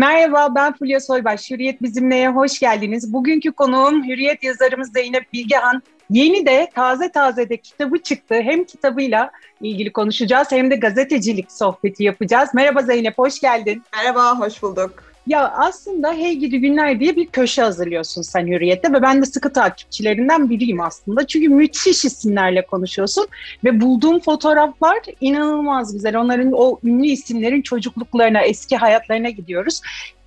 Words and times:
Merhaba 0.00 0.54
ben 0.54 0.72
Fulya 0.72 1.00
Soybaş. 1.00 1.50
Hürriyet 1.50 1.82
Bizimle'ye 1.82 2.28
hoş 2.28 2.58
geldiniz. 2.58 3.12
Bugünkü 3.12 3.52
konuğum 3.52 4.04
Hürriyet 4.04 4.42
yazarımız 4.42 4.92
Zeynep 4.92 5.32
Bilgehan. 5.32 5.82
Yeni 6.10 6.46
de 6.46 6.70
taze 6.74 7.12
taze 7.12 7.48
de 7.48 7.56
kitabı 7.56 7.98
çıktı. 7.98 8.34
Hem 8.34 8.64
kitabıyla 8.64 9.30
ilgili 9.60 9.92
konuşacağız 9.92 10.52
hem 10.52 10.70
de 10.70 10.76
gazetecilik 10.76 11.52
sohbeti 11.52 12.04
yapacağız. 12.04 12.50
Merhaba 12.54 12.82
Zeynep, 12.82 13.18
hoş 13.18 13.40
geldin. 13.40 13.82
Merhaba, 13.96 14.38
hoş 14.38 14.62
bulduk. 14.62 15.09
Ya 15.26 15.52
aslında 15.56 16.12
Hey 16.12 16.36
Gidi 16.36 16.60
Günler 16.60 17.00
diye 17.00 17.16
bir 17.16 17.26
köşe 17.26 17.62
hazırlıyorsun 17.62 18.22
sen 18.22 18.46
Hürriyet'te 18.46 18.92
ve 18.92 19.02
ben 19.02 19.22
de 19.22 19.26
sıkı 19.26 19.52
takipçilerinden 19.52 20.50
biriyim 20.50 20.80
aslında. 20.80 21.26
Çünkü 21.26 21.48
müthiş 21.48 22.04
isimlerle 22.04 22.66
konuşuyorsun 22.66 23.26
ve 23.64 23.80
bulduğum 23.80 24.20
fotoğraflar 24.20 24.98
inanılmaz 25.20 25.92
güzel. 25.92 26.16
Onların 26.16 26.52
o 26.52 26.78
ünlü 26.84 27.06
isimlerin 27.06 27.62
çocukluklarına, 27.62 28.40
eski 28.40 28.76
hayatlarına 28.76 29.30
gidiyoruz. 29.30 29.80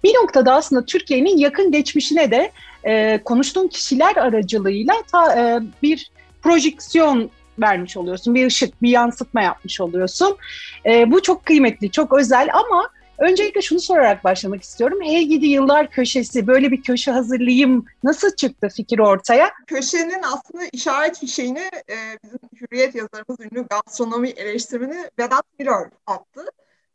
Bir 0.03 0.13
noktada 0.13 0.53
aslında 0.53 0.85
Türkiye'nin 0.85 1.37
yakın 1.37 1.71
geçmişine 1.71 2.31
de 2.31 2.51
e, 2.83 3.19
konuştuğun 3.25 3.67
kişiler 3.67 4.15
aracılığıyla 4.15 4.93
ta, 5.11 5.39
e, 5.39 5.59
bir 5.83 6.11
projeksiyon 6.41 7.29
vermiş 7.59 7.97
oluyorsun. 7.97 8.35
Bir 8.35 8.47
ışık, 8.47 8.81
bir 8.81 8.89
yansıtma 8.89 9.41
yapmış 9.41 9.81
oluyorsun. 9.81 10.37
E, 10.85 11.11
bu 11.11 11.21
çok 11.21 11.45
kıymetli, 11.45 11.91
çok 11.91 12.13
özel 12.13 12.47
ama 12.53 12.89
Öncelikle 13.23 13.61
şunu 13.61 13.79
sorarak 13.79 14.23
başlamak 14.23 14.63
istiyorum. 14.63 14.99
Hey 15.01 15.25
Gidi 15.25 15.45
Yıllar 15.45 15.91
Köşesi, 15.91 16.47
böyle 16.47 16.71
bir 16.71 16.81
köşe 16.81 17.11
hazırlayayım. 17.11 17.85
Nasıl 18.03 18.35
çıktı 18.35 18.69
fikir 18.75 18.99
ortaya? 18.99 19.51
Köşenin 19.67 20.21
aslında 20.23 20.63
işaret 20.71 21.19
fişeğini 21.19 21.59
e, 21.89 21.95
bizim 22.23 22.39
Hürriyet 22.61 22.95
yazarımız 22.95 23.39
ünlü 23.39 23.67
gastronomi 23.67 24.29
eleştirmeni 24.29 25.09
Vedat 25.19 25.45
Milor 25.59 25.89
attı. 26.07 26.45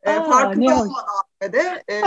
E, 0.03 0.11
Aa, 0.11 0.23
farkında 0.23 0.75
olmadan 0.75 1.53
de 1.53 1.83
e, 1.89 2.01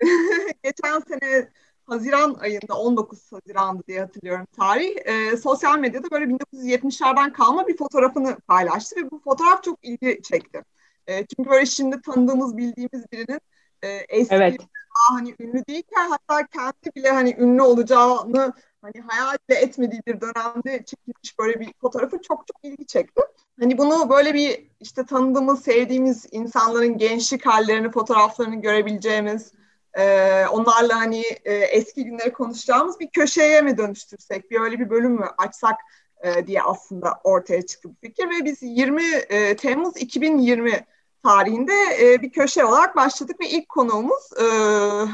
geçen 0.64 1.00
sene 1.08 1.48
Haziran 1.86 2.34
ayında 2.34 2.74
19 2.74 3.32
Haziran'dı 3.32 3.82
diye 3.88 4.00
hatırlıyorum 4.00 4.46
tarih. 4.56 4.96
E, 5.04 5.36
sosyal 5.36 5.78
medyada 5.78 6.10
böyle 6.10 6.24
1970'lerden 6.24 7.32
kalma 7.32 7.68
bir 7.68 7.76
fotoğrafını 7.76 8.36
paylaştı 8.48 8.96
ve 8.96 9.10
bu 9.10 9.20
fotoğraf 9.24 9.62
çok 9.62 9.78
ilgi 9.82 10.20
çekti. 10.22 10.62
E, 11.06 11.26
çünkü 11.26 11.50
böyle 11.50 11.66
şimdi 11.66 12.02
tanıdığımız, 12.02 12.56
bildiğimiz 12.56 13.12
birinin 13.12 13.40
e, 13.82 13.88
eski 13.88 14.34
evet. 14.34 14.60
daha 14.60 15.18
hani 15.18 15.34
ünlü 15.40 15.66
değilken 15.66 16.10
hatta 16.10 16.46
kendi 16.46 16.96
bile 16.96 17.10
hani 17.10 17.36
ünlü 17.38 17.62
olacağını 17.62 18.52
hani 18.82 19.04
hayal 19.08 19.36
bile 19.48 19.58
etmediği 19.58 20.02
bir 20.06 20.20
dönemde 20.20 20.84
çekilmiş 20.84 21.38
böyle 21.38 21.60
bir 21.60 21.72
fotoğrafı 21.80 22.22
çok 22.22 22.46
çok 22.46 22.56
ilgi 22.64 22.86
çekti. 22.86 23.22
Hani 23.60 23.78
bunu 23.78 24.10
böyle 24.10 24.34
bir 24.34 24.70
işte 24.80 25.06
tanıdığımız, 25.06 25.62
sevdiğimiz 25.62 26.26
insanların 26.30 26.98
gençlik 26.98 27.46
hallerini, 27.46 27.90
fotoğraflarını 27.90 28.60
görebileceğimiz, 28.60 29.52
e, 29.94 30.46
onlarla 30.46 30.96
hani 30.96 31.22
e, 31.44 31.54
eski 31.54 32.04
günleri 32.04 32.32
konuşacağımız 32.32 33.00
bir 33.00 33.10
köşeye 33.10 33.60
mi 33.62 33.78
dönüştürsek, 33.78 34.50
bir 34.50 34.60
öyle 34.60 34.78
bir 34.78 34.90
bölüm 34.90 35.12
mü 35.12 35.26
açsak 35.38 35.80
e, 36.22 36.46
diye 36.46 36.62
aslında 36.62 37.20
ortaya 37.24 37.66
çıktı 37.66 37.88
bu 37.88 37.94
fikir 38.00 38.24
ve 38.24 38.44
biz 38.44 38.62
20 38.62 39.02
e, 39.04 39.56
Temmuz 39.56 39.96
2020 39.96 40.86
tarihinde 41.22 41.72
e, 42.00 42.22
bir 42.22 42.32
köşe 42.32 42.64
olarak 42.64 42.96
başladık 42.96 43.40
ve 43.40 43.48
ilk 43.48 43.68
konuğumuz 43.68 44.30
e, 44.40 44.44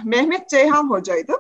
Mehmet 0.04 0.48
Ceyhan 0.48 0.90
Hoca'ydı. 0.90 1.32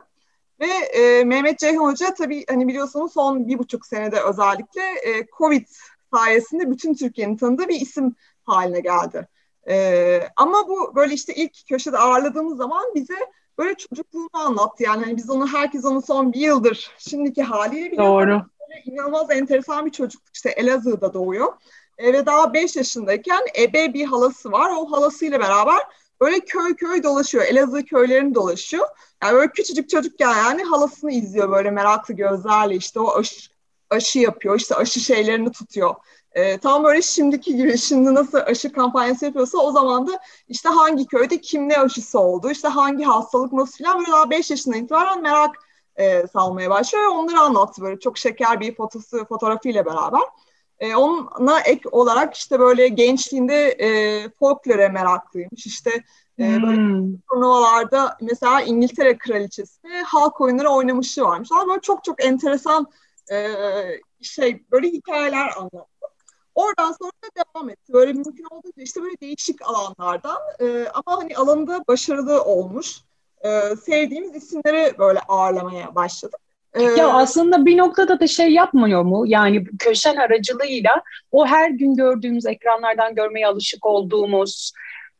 Ve 0.60 0.66
e, 0.66 1.24
Mehmet 1.24 1.58
Ceyhan 1.58 1.84
Hoca 1.84 2.14
tabii 2.14 2.44
hani 2.48 2.68
biliyorsunuz 2.68 3.12
son 3.12 3.48
bir 3.48 3.58
buçuk 3.58 3.86
senede 3.86 4.20
özellikle 4.20 4.82
e, 4.82 5.26
Covid 5.38 5.66
sayesinde 6.14 6.70
bütün 6.70 6.94
Türkiye'nin 6.94 7.36
tanıdığı 7.36 7.68
bir 7.68 7.80
isim 7.80 8.14
haline 8.44 8.80
geldi. 8.80 9.28
E, 9.68 10.20
ama 10.36 10.68
bu 10.68 10.92
böyle 10.94 11.14
işte 11.14 11.34
ilk 11.34 11.68
köşede 11.68 11.98
ağırladığımız 11.98 12.56
zaman 12.56 12.84
bize 12.94 13.16
böyle 13.58 13.74
çocukluğunu 13.74 14.28
anlattı. 14.32 14.82
Yani 14.82 15.04
hani 15.04 15.16
biz 15.16 15.30
onu 15.30 15.46
herkes 15.46 15.84
onu 15.84 16.02
son 16.02 16.32
bir 16.32 16.40
yıldır 16.40 16.90
şimdiki 16.98 17.42
haliyle 17.42 17.86
biliyor. 17.86 18.06
Doğru. 18.06 18.42
Böyle 18.60 18.82
inanılmaz 18.84 19.30
enteresan 19.30 19.86
bir 19.86 19.90
çocuk 19.90 20.22
işte 20.34 20.50
Elazığ'da 20.50 21.14
doğuyor. 21.14 21.52
Ve 21.98 22.26
daha 22.26 22.54
5 22.54 22.76
yaşındayken 22.76 23.40
ebe 23.58 23.94
bir 23.94 24.04
halası 24.04 24.52
var. 24.52 24.70
O 24.78 24.92
halasıyla 24.92 25.40
beraber 25.40 25.80
böyle 26.20 26.40
köy 26.40 26.76
köy 26.76 27.02
dolaşıyor. 27.02 27.44
Elazığ 27.44 27.84
köylerini 27.84 28.34
dolaşıyor. 28.34 28.86
Yani 29.22 29.34
böyle 29.34 29.52
küçücük 29.52 29.90
çocukken 29.90 30.36
yani 30.36 30.62
halasını 30.62 31.12
izliyor 31.12 31.50
böyle 31.50 31.70
meraklı 31.70 32.14
gözlerle 32.14 32.76
işte 32.76 33.00
o 33.00 33.18
aşı, 33.18 33.50
aşı 33.90 34.18
yapıyor. 34.18 34.56
işte 34.56 34.74
aşı 34.74 35.00
şeylerini 35.00 35.52
tutuyor. 35.52 35.94
E, 36.36 36.58
tam 36.58 36.84
böyle 36.84 37.02
şimdiki 37.02 37.56
gibi 37.56 37.78
şimdi 37.78 38.14
nasıl 38.14 38.38
aşı 38.38 38.72
kampanyası 38.72 39.24
yapıyorsa 39.24 39.58
o 39.58 39.72
zaman 39.72 40.06
da 40.06 40.20
işte 40.48 40.68
hangi 40.68 41.06
köyde 41.06 41.40
kim 41.40 41.68
ne 41.68 41.78
aşısı 41.78 42.18
oldu, 42.20 42.50
işte 42.50 42.68
hangi 42.68 43.04
hastalık 43.04 43.52
nasıl 43.52 43.76
filan 43.76 43.98
böyle 43.98 44.12
daha 44.12 44.30
5 44.30 44.50
yaşından 44.50 44.78
itibaren 44.78 45.22
merak 45.22 45.56
e, 45.96 46.26
salmaya 46.26 46.70
başlıyor 46.70 47.04
ve 47.04 47.08
onları 47.08 47.40
anlattı 47.40 47.82
böyle 47.82 48.00
çok 48.00 48.18
şeker 48.18 48.60
bir 48.60 48.74
fotosu 48.74 49.24
fotoğrafıyla 49.24 49.86
beraber. 49.86 50.20
E, 50.80 50.96
ona 50.96 51.60
ek 51.60 51.88
olarak 51.92 52.34
işte 52.34 52.58
böyle 52.58 52.88
gençliğinde 52.88 53.68
e, 53.68 54.28
folklore 54.38 54.88
meraklıymış. 54.88 55.66
İşte 55.66 55.90
e, 56.38 56.62
böyle 56.62 56.76
hmm. 56.76 57.16
turnuvalarda 57.30 58.16
mesela 58.20 58.60
İngiltere 58.60 59.18
kraliçesi 59.18 59.88
halk 60.06 60.40
oyunları 60.40 60.68
oynamışlığı 60.68 61.24
varmış. 61.24 61.48
Ama 61.52 61.68
böyle 61.68 61.80
çok 61.80 62.04
çok 62.04 62.24
enteresan 62.24 62.86
e, 63.32 63.50
şey 64.22 64.62
böyle 64.70 64.88
hikayeler 64.88 65.50
anlattı. 65.56 66.06
Oradan 66.54 66.92
sonra 66.92 67.10
da 67.10 67.44
devam 67.44 67.70
etti. 67.70 67.92
Böyle 67.92 68.12
mümkün 68.12 68.46
olduğunca 68.50 68.82
işte 68.82 69.02
böyle 69.02 69.20
değişik 69.20 69.62
alanlardan 69.62 70.38
e, 70.60 70.88
ama 70.88 71.22
hani 71.22 71.36
alanında 71.36 71.84
başarılı 71.88 72.44
olmuş. 72.44 72.96
E, 73.40 73.76
sevdiğimiz 73.76 74.34
isimleri 74.34 74.98
böyle 74.98 75.20
ağırlamaya 75.20 75.94
başladık. 75.94 76.40
Ya 76.96 77.08
aslında 77.08 77.66
bir 77.66 77.76
noktada 77.76 78.20
da 78.20 78.26
şey 78.26 78.50
yapmıyor 78.52 79.02
mu? 79.02 79.24
Yani 79.26 79.64
köşen 79.78 80.16
aracılığıyla 80.16 81.02
o 81.32 81.46
her 81.46 81.70
gün 81.70 81.94
gördüğümüz 81.94 82.46
ekranlardan 82.46 83.14
görmeye 83.14 83.46
alışık 83.46 83.86
olduğumuz 83.86 84.72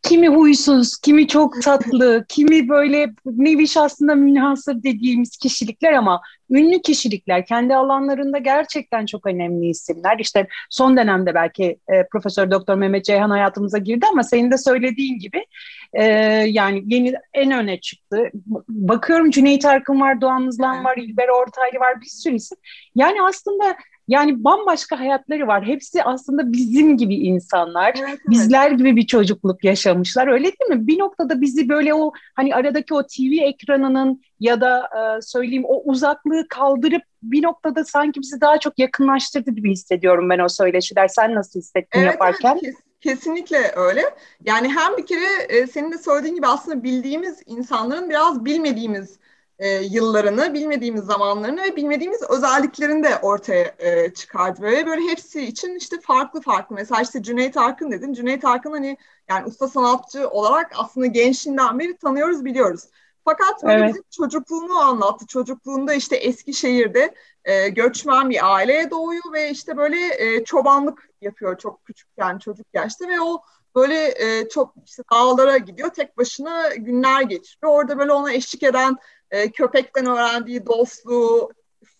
kimi 0.09 0.29
huysuz, 0.29 0.97
kimi 0.97 1.29
çok 1.29 1.63
tatlı, 1.63 2.25
kimi 2.29 2.69
böyle 2.69 3.13
nevi 3.27 3.67
aslında 3.77 4.15
münhasır 4.15 4.83
dediğimiz 4.83 5.37
kişilikler 5.37 5.93
ama 5.93 6.21
ünlü 6.51 6.83
kişilikler 6.83 7.47
kendi 7.47 7.75
alanlarında 7.75 8.39
gerçekten 8.39 9.07
çok 9.07 9.27
önemli 9.27 9.69
isimler. 9.69 10.19
İşte 10.19 10.47
son 10.71 10.97
dönemde 10.97 11.35
belki 11.35 11.65
e, 11.65 12.07
Profesör 12.13 12.51
Doktor 12.51 12.75
Mehmet 12.75 13.05
Ceyhan 13.05 13.31
hayatımıza 13.31 13.79
girdi 13.79 14.07
ama 14.13 14.23
senin 14.23 14.51
de 14.51 14.59
söylediğin 14.59 15.19
gibi 15.19 15.47
e, 15.93 16.05
yani 16.47 16.83
yeni 16.87 17.15
en 17.35 17.51
öne 17.51 17.81
çıktı. 17.81 18.31
Bakıyorum 18.69 19.31
Cüneyt 19.31 19.65
Arkın 19.65 20.01
var, 20.01 20.21
Doğan 20.21 20.47
Hızlan 20.47 20.85
var, 20.85 20.97
İlber 20.97 21.29
Ortaylı 21.29 21.81
var 21.81 22.01
bir 22.01 22.07
sürü 22.07 22.35
isim. 22.35 22.59
Yani 22.95 23.23
aslında 23.23 23.77
yani 24.09 24.45
bambaşka 24.45 25.01
hayatları 25.01 25.47
var. 25.47 25.65
Hepsi 25.67 26.03
aslında 26.03 26.53
bizim 26.53 26.97
gibi 26.97 27.15
insanlar. 27.15 27.95
Evet, 27.99 28.09
evet. 28.09 28.21
Bizler 28.29 28.71
gibi 28.71 28.97
bir 28.97 29.07
çocukluk 29.07 29.65
yaşamışlar. 29.65 30.29
Öyle 30.29 30.45
değil 30.45 30.71
mi? 30.71 30.87
Bir 30.87 30.99
noktada 30.99 31.41
bizi 31.41 31.69
böyle 31.69 31.95
o 31.95 32.13
hani 32.35 32.55
aradaki 32.55 32.95
o 32.95 33.03
TV 33.03 33.43
ekranının 33.43 34.23
ya 34.41 34.61
da 34.61 34.81
e, 34.81 35.23
söyleyeyim 35.23 35.65
o 35.67 35.83
uzaklığı 35.85 36.49
kaldırıp 36.49 37.03
bir 37.23 37.43
noktada 37.43 37.85
sanki 37.85 38.21
bizi 38.21 38.41
daha 38.41 38.59
çok 38.59 38.79
yakınlaştırdı 38.79 39.51
gibi 39.51 39.71
hissediyorum 39.71 40.31
ben 40.31 40.39
o 40.39 40.49
söyleşiler. 40.49 41.09
Sen 41.09 41.35
nasıl 41.35 41.61
hissettin 41.61 42.01
evet, 42.01 42.13
yaparken? 42.13 42.59
Evet, 42.63 42.75
kesinlikle 43.01 43.73
öyle. 43.77 44.03
Yani 44.45 44.69
hem 44.69 44.97
bir 44.97 45.07
kere 45.07 45.43
e, 45.49 45.67
senin 45.67 45.93
de 45.93 45.99
söylediğin 45.99 46.35
gibi 46.35 46.47
aslında 46.47 46.83
bildiğimiz 46.83 47.43
insanların 47.47 48.11
biraz 48.11 48.45
bilmediğimiz 48.45 49.19
e, 49.59 49.69
yıllarını, 49.69 50.55
bilmediğimiz 50.55 51.05
zamanlarını 51.05 51.63
ve 51.63 51.77
bilmediğimiz 51.77 52.23
özelliklerini 52.23 53.05
de 53.05 53.19
ortaya 53.23 53.75
e, 53.79 54.15
çıkardı. 54.15 54.63
Böyle 54.63 54.87
böyle 54.87 55.03
hepsi 55.03 55.43
için 55.43 55.75
işte 55.75 55.97
farklı 56.01 56.41
farklı. 56.41 56.77
Mesela 56.77 57.03
işte 57.03 57.23
Cüneyt 57.23 57.57
Arkın 57.57 57.91
dedin. 57.91 58.13
Cüneyt 58.13 58.45
Arkın 58.45 58.71
hani 58.71 58.97
yani 59.29 59.47
usta 59.47 59.69
sanatçı 59.69 60.29
olarak 60.29 60.73
aslında 60.77 61.07
gençliğinden 61.07 61.79
beri 61.79 61.97
tanıyoruz, 61.97 62.45
biliyoruz. 62.45 62.83
Fakat 63.25 63.63
böyle 63.65 63.79
evet. 63.79 63.89
bizim 63.89 64.05
çocukluğunu 64.11 64.79
anlattı. 64.79 65.27
Çocukluğunda 65.27 65.95
işte 65.95 66.17
Eskişehir'de 66.17 67.15
e, 67.45 67.69
göçmen 67.69 68.31
bir 68.31 68.55
aileye 68.55 68.91
doğuyor 68.91 69.33
ve 69.33 69.51
işte 69.51 69.77
böyle 69.77 69.97
e, 70.19 70.45
çobanlık 70.45 71.09
yapıyor 71.21 71.59
çok 71.59 71.85
küçükken 71.85 72.39
çocuk 72.39 72.67
yaşta 72.75 73.09
ve 73.09 73.21
o 73.21 73.43
böyle 73.77 74.15
e, 74.17 74.49
çok 74.49 74.75
işte 74.87 75.03
dağlara 75.13 75.57
gidiyor 75.57 75.91
tek 75.91 76.19
başına 76.19 76.75
günler 76.75 77.23
geçiriyor. 77.23 77.73
Orada 77.73 77.99
böyle 77.99 78.13
ona 78.13 78.33
eşlik 78.33 78.63
eden 78.63 78.97
e, 79.31 79.51
köpekten 79.51 80.07
öğrendiği 80.07 80.67
dostluğu, 80.67 81.51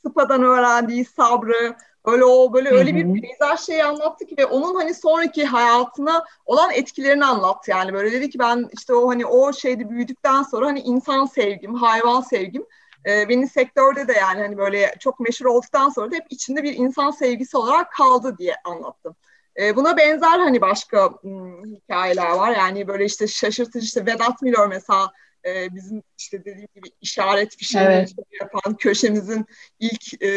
sıpadan 0.03 0.43
öğrendiği 0.43 1.05
sabrı, 1.05 1.77
öyle 2.05 2.25
o 2.25 2.53
böyle 2.53 2.71
öyle 2.71 2.95
bir 2.95 3.21
peyzaj 3.21 3.61
şeyi 3.61 3.85
anlattı 3.85 4.27
ki 4.27 4.35
ve 4.39 4.47
onun 4.47 4.75
hani 4.75 4.95
sonraki 4.95 5.45
hayatına 5.45 6.25
olan 6.47 6.71
etkilerini 6.71 7.25
anlattı 7.25 7.71
yani 7.71 7.93
böyle 7.93 8.13
dedi 8.13 8.31
ki 8.31 8.39
ben 8.39 8.69
işte 8.73 8.95
o 8.95 9.09
hani 9.09 9.27
o 9.27 9.53
şeyde 9.53 9.91
büyüdükten 9.91 10.43
sonra 10.43 10.67
hani 10.67 10.81
insan 10.81 11.27
sevgim, 11.27 11.75
hayvan 11.75 12.21
sevgim 12.21 12.67
e, 13.07 13.29
benim 13.29 13.49
sektörde 13.49 14.09
de 14.09 14.13
yani 14.13 14.41
hani 14.41 14.59
böyle 14.59 14.95
çok 15.01 15.21
meşhur 15.21 15.47
olduktan 15.47 15.89
sonra 15.89 16.11
da 16.11 16.17
hep 16.17 16.27
içinde 16.31 16.63
bir 16.63 16.75
insan 16.75 17.11
sevgisi 17.11 17.57
olarak 17.57 17.93
kaldı 17.93 18.39
diye 18.39 18.55
anlattım. 18.65 19.17
E, 19.61 19.77
buna 19.77 19.97
benzer 19.97 20.39
hani 20.39 20.61
başka 20.61 21.11
m, 21.23 21.77
hikayeler 21.77 22.31
var. 22.31 22.57
Yani 22.57 22.89
böyle 22.89 23.05
işte 23.05 23.27
şaşırtıcı 23.27 23.87
işte 23.87 24.07
Vedat 24.07 24.43
Milor 24.43 24.67
mesela 24.67 25.13
e, 25.47 25.75
bizim 25.75 26.03
işte 26.19 26.45
dediğim 26.45 26.69
gibi 26.75 26.89
işaret 27.01 27.57
fişeğini 27.57 27.93
evet. 27.93 28.13
yapan 28.41 28.77
köşemizin 28.77 29.47
ilk 29.79 30.23
e, 30.23 30.31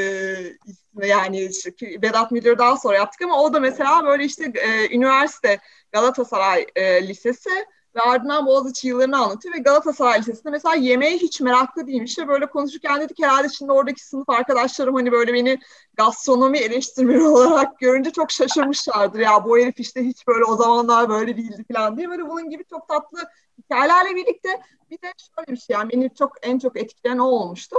ismi. 0.65 1.07
Yani 1.07 1.41
işte, 1.45 1.71
Vedat 1.81 2.31
Müdür 2.31 2.57
daha 2.57 2.77
sonra 2.77 2.95
yaptık 2.97 3.21
ama 3.21 3.41
o 3.43 3.53
da 3.53 3.59
mesela 3.59 4.05
böyle 4.05 4.23
işte 4.23 4.51
e, 4.55 4.95
üniversite 4.95 5.59
Galatasaray 5.91 6.65
e, 6.75 7.07
Lisesi 7.07 7.49
ve 7.95 8.01
ardından 8.01 8.45
Boğaziçi 8.45 8.87
yıllarını 8.87 9.17
anlatıyor 9.17 9.55
ve 9.55 9.59
Galatasaray 9.59 10.19
Lisesi'nde 10.19 10.49
mesela 10.49 10.75
yemeğe 10.75 11.17
hiç 11.17 11.41
meraklı 11.41 11.87
değilmiş 11.87 12.19
ve 12.19 12.27
böyle 12.27 12.45
konuşurken 12.45 13.01
dedik 13.01 13.23
herhalde 13.23 13.49
şimdi 13.49 13.71
oradaki 13.71 14.05
sınıf 14.05 14.29
arkadaşlarım 14.29 14.95
hani 14.95 15.11
böyle 15.11 15.33
beni 15.33 15.59
gastronomi 15.93 16.57
eleştirmeni 16.57 17.21
olarak 17.27 17.79
görünce 17.79 18.11
çok 18.11 18.31
şaşırmışlardır. 18.31 19.19
Ya 19.19 19.45
bu 19.45 19.57
herif 19.57 19.79
işte 19.79 20.03
hiç 20.03 20.27
böyle 20.27 20.45
o 20.45 20.55
zamanlar 20.55 21.09
böyle 21.09 21.37
değildi 21.37 21.65
falan. 21.73 21.97
diye. 21.97 22.09
Böyle 22.09 22.29
bunun 22.29 22.49
gibi 22.49 22.63
çok 22.65 22.87
tatlı 22.87 23.19
hikayelerle 23.57 24.15
birlikte 24.15 24.61
bir 24.91 25.01
de 25.01 25.13
şöyle 25.35 25.51
bir 25.51 25.57
şey 25.57 25.73
yani 25.73 25.89
beni 25.91 26.13
çok 26.15 26.33
en 26.41 26.59
çok 26.59 26.77
etkileyen 26.77 27.17
o 27.17 27.25
olmuştu. 27.25 27.75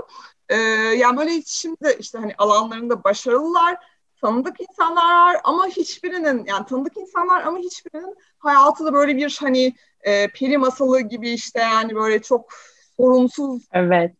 Ee, 0.48 0.56
yani 0.96 1.18
böyle 1.18 1.42
şimdi 1.46 1.96
işte 1.98 2.18
hani 2.18 2.34
alanlarında 2.38 3.04
başarılılar 3.04 3.76
tanıdık 4.20 4.60
insanlar 4.60 5.34
var 5.34 5.40
ama 5.44 5.66
hiçbirinin 5.66 6.44
yani 6.46 6.66
tanıdık 6.66 6.96
insanlar 6.96 7.42
ama 7.42 7.58
hiçbirinin 7.58 8.16
hayatı 8.38 8.84
da 8.84 8.92
böyle 8.92 9.16
bir 9.16 9.38
hani 9.40 9.74
e, 10.02 10.28
peri 10.28 10.58
masalı 10.58 11.00
gibi 11.00 11.30
işte 11.30 11.60
yani 11.60 11.94
böyle 11.94 12.22
çok 12.22 12.52
sorunsuz 12.96 13.62
evet. 13.72 14.12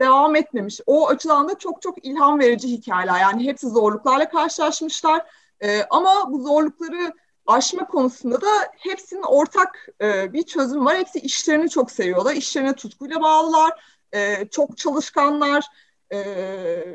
devam 0.00 0.36
etmemiş. 0.36 0.80
O 0.86 1.08
açıdan 1.08 1.48
da 1.48 1.58
çok 1.58 1.82
çok 1.82 2.04
ilham 2.04 2.40
verici 2.40 2.68
hikayeler. 2.68 3.20
Yani 3.20 3.46
hepsi 3.46 3.68
zorluklarla 3.68 4.28
karşılaşmışlar. 4.28 5.26
E, 5.62 5.84
ama 5.90 6.32
bu 6.32 6.42
zorlukları 6.42 7.12
aşma 7.46 7.86
konusunda 7.86 8.40
da 8.40 8.48
hepsinin 8.76 9.22
ortak 9.22 9.88
e, 10.02 10.32
bir 10.32 10.42
çözüm 10.42 10.86
var. 10.86 10.96
Hepsi 10.96 11.18
işlerini 11.18 11.70
çok 11.70 11.90
seviyorlar. 11.90 12.34
İşlerine 12.34 12.74
tutkuyla 12.74 13.22
bağlılar. 13.22 13.72
E, 14.12 14.48
çok 14.48 14.78
çalışkanlar 14.78 15.64
e, 16.10 16.18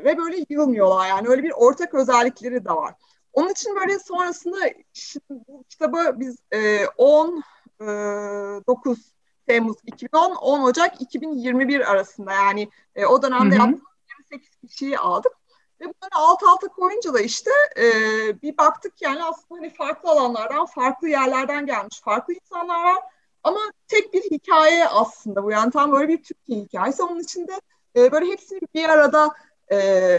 ve 0.04 0.16
böyle 0.18 0.46
yılmıyorlar. 0.48 1.08
Yani 1.08 1.28
öyle 1.28 1.42
bir 1.42 1.52
ortak 1.56 1.94
özellikleri 1.94 2.64
de 2.64 2.70
var. 2.70 2.94
Onun 3.32 3.50
için 3.50 3.76
böyle 3.76 3.98
sonrasında 3.98 4.56
şimdi 4.92 5.24
bu 5.48 5.64
kitabı 5.68 6.14
biz 6.16 6.36
e, 6.52 6.86
10 6.86 7.42
9 7.80 9.12
Temmuz 9.46 9.76
2010, 9.86 10.34
10 10.34 10.62
Ocak 10.62 11.00
2021 11.00 11.90
arasında 11.90 12.32
yani 12.32 12.68
e, 12.94 13.06
o 13.06 13.22
dönemde 13.22 13.54
yaptığımız 13.54 13.80
28 14.30 14.56
kişiyi 14.56 14.98
aldık. 14.98 15.32
Ve 15.80 15.84
bunları 15.84 16.14
alt 16.14 16.42
alta 16.42 16.68
koyunca 16.68 17.14
da 17.14 17.20
işte 17.20 17.50
e, 17.76 17.84
bir 18.42 18.56
baktık 18.58 19.02
yani 19.02 19.24
aslında 19.24 19.60
hani 19.60 19.74
farklı 19.74 20.10
alanlardan, 20.10 20.66
farklı 20.66 21.08
yerlerden 21.08 21.66
gelmiş 21.66 22.00
farklı 22.00 22.34
insanlar 22.34 22.84
var. 22.84 23.02
Ama 23.42 23.60
tek 23.88 24.12
bir 24.12 24.22
hikaye 24.22 24.88
aslında 24.88 25.44
bu 25.44 25.50
yani 25.50 25.70
tam 25.70 25.92
böyle 25.92 26.08
bir 26.08 26.22
Türkiye 26.22 26.60
hikayesi. 26.60 27.02
Onun 27.02 27.20
içinde 27.20 27.60
e, 27.96 28.12
böyle 28.12 28.26
hepsini 28.26 28.60
bir 28.74 28.88
arada 28.88 29.30
e, 29.72 30.18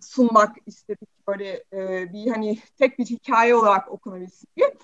sunmak 0.00 0.56
istedik. 0.66 1.08
Böyle 1.28 1.64
e, 1.72 2.12
bir 2.12 2.30
hani 2.30 2.58
tek 2.78 2.98
bir 2.98 3.06
hikaye 3.06 3.54
olarak 3.54 3.90
okunabilsin 3.90 4.48
diye. 4.56 4.74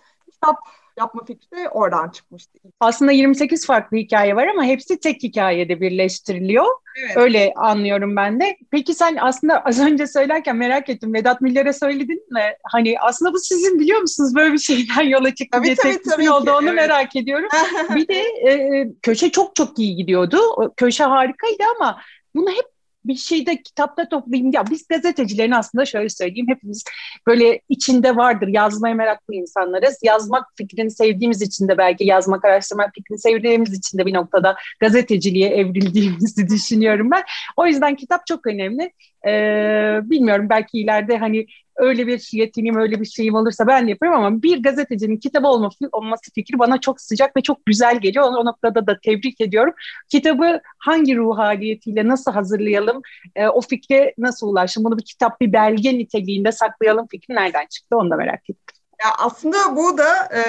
Kitap 0.43 0.57
yapma 0.99 1.25
fikri 1.25 1.57
de 1.57 1.69
oradan 1.69 2.09
çıkmıştı. 2.09 2.59
Aslında 2.81 3.13
28 3.13 3.67
farklı 3.67 3.97
hikaye 3.97 4.37
var 4.37 4.47
ama 4.47 4.65
hepsi 4.65 5.01
tek 5.01 5.23
hikayede 5.23 5.81
birleştiriliyor. 5.81 6.67
Evet. 7.05 7.17
Öyle 7.17 7.53
anlıyorum 7.57 8.17
ben 8.17 8.41
de. 8.41 8.57
Peki 8.71 8.95
sen 8.95 9.17
aslında 9.21 9.65
az 9.65 9.81
önce 9.81 10.07
söylerken 10.07 10.57
merak 10.57 10.89
ettim. 10.89 11.15
Vedat 11.15 11.41
Miller'e 11.41 11.73
söyledin 11.73 12.23
mi? 12.31 12.57
Hani 12.73 13.01
aslında 13.01 13.33
bu 13.33 13.39
sizin 13.39 13.81
biliyor 13.81 14.01
musunuz 14.01 14.35
böyle 14.35 14.53
bir 14.53 14.59
şeyden 14.59 15.03
yola 15.03 15.35
çıktı 15.35 15.59
tabii, 15.59 15.67
diye 15.67 15.77
tabii, 15.77 16.03
tabii 16.11 16.31
oldu. 16.31 16.51
Onu 16.51 16.69
evet. 16.69 16.75
merak 16.75 17.17
ediyorum. 17.17 17.49
bir 17.95 18.09
de 18.09 18.21
e, 18.21 18.89
köşe 19.03 19.31
çok 19.31 19.57
çok 19.57 19.79
iyi 19.79 19.97
gidiyordu. 19.97 20.39
Köşe 20.77 21.05
harikaydı 21.05 21.63
ama 21.77 22.01
bunu 22.35 22.51
hep 22.51 22.78
bir 23.05 23.15
şeyde 23.15 23.63
kitapta 23.63 24.09
toplayayım. 24.09 24.53
Ya 24.53 24.65
biz 24.71 24.87
gazetecilerin 24.89 25.51
aslında 25.51 25.85
şöyle 25.87 26.09
söyleyeyim 26.09 26.47
hepimiz 26.49 26.85
böyle 27.27 27.61
içinde 27.69 28.17
vardır 28.17 28.49
yazmaya 28.49 28.95
meraklı 28.95 29.35
insanlarız. 29.35 29.99
Yazmak 30.03 30.47
fikrini 30.57 30.91
sevdiğimiz 30.91 31.43
için 31.43 31.69
de 31.69 31.79
belki 31.79 32.05
yazmak, 32.05 32.45
araştırmak 32.45 32.95
fikrini 32.95 33.19
sevdiğimiz 33.19 33.79
için 33.79 33.99
de 33.99 34.07
bir 34.07 34.15
noktada 34.15 34.57
gazeteciliğe 34.81 35.49
evrildiğimizi 35.49 36.49
düşünüyorum 36.55 37.11
ben. 37.11 37.23
O 37.57 37.67
yüzden 37.67 37.95
kitap 37.97 38.27
çok 38.27 38.47
önemli. 38.47 38.93
Ee, 39.27 40.01
bilmiyorum 40.03 40.47
belki 40.51 40.79
ileride 40.79 41.19
hani 41.19 41.47
öyle 41.79 42.07
bir 42.07 42.29
yeteneğim, 42.33 42.77
öyle 42.77 43.01
bir 43.01 43.07
şeyim 43.07 43.35
olursa 43.35 43.67
ben 43.67 43.87
de 43.87 43.91
yaparım 43.91 44.15
ama 44.15 44.43
bir 44.43 44.63
gazetecinin 44.63 45.17
kitabı 45.17 45.49
olması, 45.49 45.89
olması 45.93 46.33
fikri 46.35 46.59
bana 46.59 46.81
çok 46.81 47.01
sıcak 47.01 47.37
ve 47.37 47.41
çok 47.41 47.67
güzel 47.67 48.01
geliyor. 48.01 48.25
O, 48.25 48.45
noktada 48.45 48.87
da 48.87 48.99
tebrik 49.05 49.41
ediyorum. 49.41 49.75
Kitabı 50.09 50.61
hangi 50.79 51.17
ruh 51.17 51.39
haliyetiyle 51.39 52.09
nasıl 52.09 52.33
hazırlayalım, 52.33 53.03
e, 53.37 53.49
o 53.49 53.61
fikre 53.61 54.15
nasıl 54.19 54.49
ulaşalım, 54.49 54.85
bunu 54.85 54.99
bir 54.99 55.05
kitap, 55.05 55.41
bir 55.41 55.53
belge 55.53 55.99
niteliğinde 55.99 56.53
saklayalım 56.53 57.07
fikri 57.11 57.35
nereden 57.35 57.67
çıktı 57.67 57.97
onu 57.97 58.11
da 58.11 58.17
merak 58.17 58.51
ettim. 58.51 58.79
Ya 59.05 59.11
aslında 59.19 59.77
bu 59.77 59.99
da 59.99 60.29
e, 60.35 60.43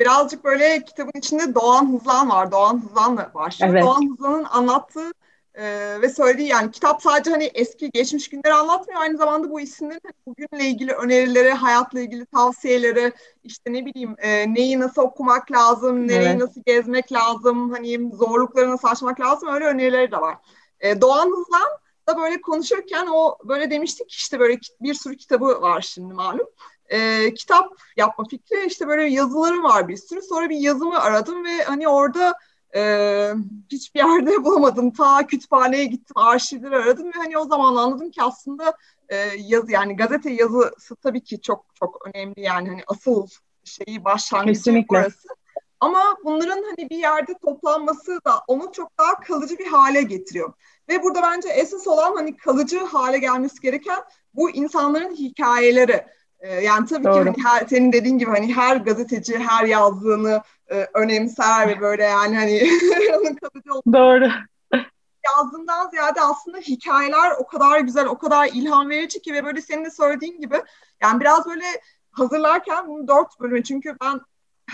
birazcık 0.00 0.44
böyle 0.44 0.84
kitabın 0.84 1.12
içinde 1.18 1.54
Doğan 1.54 1.92
Hızlan 1.92 2.30
var. 2.30 2.52
Doğan 2.52 2.82
Hızlan'la 2.82 3.30
başlıyor. 3.34 3.72
Evet. 3.72 3.84
Doğan 3.84 4.10
Hızlan'ın 4.10 4.44
anlattığı 4.44 5.12
ee, 5.54 5.98
ve 6.02 6.08
söylediği 6.08 6.48
yani 6.48 6.70
kitap 6.70 7.02
sadece 7.02 7.30
hani 7.30 7.44
eski 7.44 7.90
geçmiş 7.90 8.28
günleri 8.28 8.54
anlatmıyor 8.54 9.00
aynı 9.00 9.18
zamanda 9.18 9.50
bu 9.50 9.60
isimlerin 9.60 10.00
hani 10.04 10.14
bugünle 10.26 10.68
ilgili 10.68 10.92
önerileri, 10.92 11.50
hayatla 11.50 12.00
ilgili 12.00 12.26
tavsiyeleri, 12.26 13.12
işte 13.44 13.72
ne 13.72 13.86
bileyim 13.86 14.14
e, 14.18 14.54
neyi 14.54 14.80
nasıl 14.80 15.02
okumak 15.02 15.52
lazım, 15.52 16.08
nereyi 16.08 16.28
evet. 16.28 16.40
nasıl 16.40 16.62
gezmek 16.66 17.12
lazım, 17.12 17.70
hani 17.70 18.10
zorlukları 18.14 18.70
nasıl 18.70 18.88
aşmak 18.88 19.20
lazım 19.20 19.48
öyle 19.48 19.64
önerileri 19.64 20.12
de 20.12 20.16
var. 20.16 20.36
E, 20.80 21.00
Doğan 21.00 21.30
Hızlan 21.30 21.68
da 22.08 22.16
böyle 22.16 22.40
konuşurken 22.40 23.06
o 23.06 23.38
böyle 23.44 23.70
demiştik 23.70 24.12
işte 24.12 24.40
böyle 24.40 24.58
bir 24.80 24.94
sürü 24.94 25.16
kitabı 25.16 25.62
var 25.62 25.80
şimdi 25.80 26.14
malum. 26.14 26.46
E, 26.88 27.34
kitap 27.34 27.68
yapma 27.96 28.24
fikri 28.30 28.66
işte 28.66 28.88
böyle 28.88 29.04
yazıları 29.04 29.62
var 29.62 29.88
bir 29.88 29.96
sürü. 29.96 30.22
Sonra 30.22 30.48
bir 30.48 30.56
yazımı 30.56 31.00
aradım 31.00 31.44
ve 31.44 31.62
hani 31.62 31.88
orada 31.88 32.34
e, 32.76 33.32
hiçbir 33.72 34.00
yerde 34.00 34.44
bulamadım. 34.44 34.92
Ta 34.92 35.26
kütüphaneye 35.26 35.84
gittim, 35.84 36.16
arşivleri 36.16 36.76
aradım 36.76 37.06
ve 37.06 37.12
hani 37.16 37.38
o 37.38 37.44
zaman 37.44 37.76
anladım 37.76 38.10
ki 38.10 38.22
aslında 38.22 38.74
e, 39.08 39.16
yazı 39.38 39.72
yani 39.72 39.96
gazete 39.96 40.30
yazısı 40.30 40.96
tabii 40.96 41.22
ki 41.22 41.40
çok 41.40 41.64
çok 41.74 42.06
önemli 42.06 42.40
yani 42.40 42.68
hani 42.68 42.82
asıl 42.86 43.26
şeyi 43.64 44.04
başlangıcı 44.04 44.52
Kesinlikle. 44.52 44.96
orası. 44.98 45.28
Ama 45.80 46.16
bunların 46.24 46.62
hani 46.62 46.90
bir 46.90 46.96
yerde 46.96 47.34
toplanması 47.44 48.20
da 48.24 48.42
onu 48.46 48.72
çok 48.72 48.98
daha 48.98 49.20
kalıcı 49.20 49.58
bir 49.58 49.66
hale 49.66 50.02
getiriyor. 50.02 50.52
Ve 50.88 51.02
burada 51.02 51.22
bence 51.22 51.48
esas 51.48 51.86
olan 51.86 52.14
hani 52.14 52.36
kalıcı 52.36 52.78
hale 52.78 53.18
gelmesi 53.18 53.60
gereken 53.60 54.02
bu 54.34 54.50
insanların 54.50 55.14
hikayeleri. 55.14 56.06
Ee, 56.42 56.54
yani 56.54 56.86
tabii 56.86 57.04
Doğru. 57.04 57.32
ki 57.34 57.42
hani 57.42 57.60
her, 57.60 57.66
senin 57.66 57.92
dediğin 57.92 58.18
gibi 58.18 58.30
hani 58.30 58.54
her 58.54 58.76
gazeteci 58.76 59.38
her 59.38 59.64
yazdığını 59.64 60.42
e, 60.70 60.88
önemser 60.94 61.68
ve 61.68 61.80
böyle 61.80 62.04
yani 62.04 62.36
hani 62.36 62.62
onun 63.16 63.34
kalıcı 63.34 63.72
olduğunu. 63.74 63.94
Doğru. 63.94 64.28
Yazdığından 65.24 65.90
ziyade 65.90 66.20
aslında 66.20 66.58
hikayeler 66.58 67.30
o 67.38 67.46
kadar 67.46 67.80
güzel, 67.80 68.06
o 68.06 68.18
kadar 68.18 68.48
ilham 68.52 68.90
verici 68.90 69.22
ki 69.22 69.32
ve 69.34 69.44
böyle 69.44 69.60
senin 69.60 69.84
de 69.84 69.90
söylediğin 69.90 70.40
gibi 70.40 70.62
yani 71.02 71.20
biraz 71.20 71.46
böyle 71.46 71.64
hazırlarken 72.10 72.88
bunu 72.88 73.08
dört 73.08 73.40
bölümü 73.40 73.64
çünkü 73.64 73.96
ben 74.02 74.20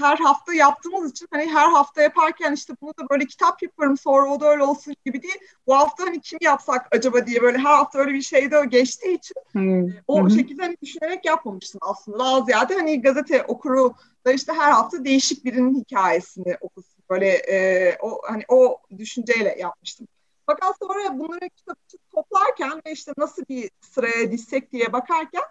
her 0.01 0.17
hafta 0.17 0.55
yaptığımız 0.55 1.11
için 1.11 1.29
hani 1.31 1.47
her 1.47 1.69
hafta 1.69 2.03
yaparken 2.03 2.53
işte 2.53 2.75
bunu 2.83 2.91
da 2.91 3.09
böyle 3.11 3.27
kitap 3.27 3.63
yaparım 3.63 3.97
sonra 3.97 4.31
o 4.31 4.41
da 4.41 4.47
öyle 4.47 4.63
olsun 4.63 4.95
gibi 5.07 5.23
değil. 5.23 5.39
Bu 5.67 5.77
hafta 5.77 6.05
hani 6.05 6.21
kim 6.21 6.39
yapsak 6.43 6.87
acaba 6.93 7.27
diye 7.27 7.43
böyle 7.43 7.59
her 7.59 7.75
hafta 7.75 7.99
öyle 7.99 8.15
bir 8.15 8.23
şey 8.23 8.51
de 8.51 8.65
geçtiği 8.69 9.15
için 9.15 9.35
hmm. 9.53 9.87
o 10.07 10.21
hmm. 10.21 10.31
şekilde 10.31 10.63
hani 10.63 10.77
düşünerek 10.83 11.25
yapmamıştım 11.25 11.81
aslında. 11.83 12.19
Daha 12.19 12.41
ziyade 12.41 12.75
hani 12.75 13.03
gazete 13.03 13.43
okuru 13.43 13.95
da 14.27 14.33
işte 14.33 14.53
her 14.53 14.73
hafta 14.73 15.05
değişik 15.05 15.45
birinin 15.45 15.81
hikayesini 15.81 16.57
okusun. 16.61 17.03
Böyle 17.11 17.29
e, 17.29 17.97
o 18.01 18.21
hani 18.29 18.45
o 18.49 18.79
düşünceyle 18.99 19.57
yapmıştım. 19.59 20.09
Fakat 20.47 20.77
sonra 20.83 21.19
bunları 21.19 21.49
kitap 21.57 21.79
toplarken 22.15 22.83
ve 22.87 22.93
işte 22.93 23.13
nasıl 23.19 23.43
bir 23.49 23.71
sıraya 23.81 24.33
dizsek 24.33 24.73
diye 24.73 24.93
bakarken 24.93 25.43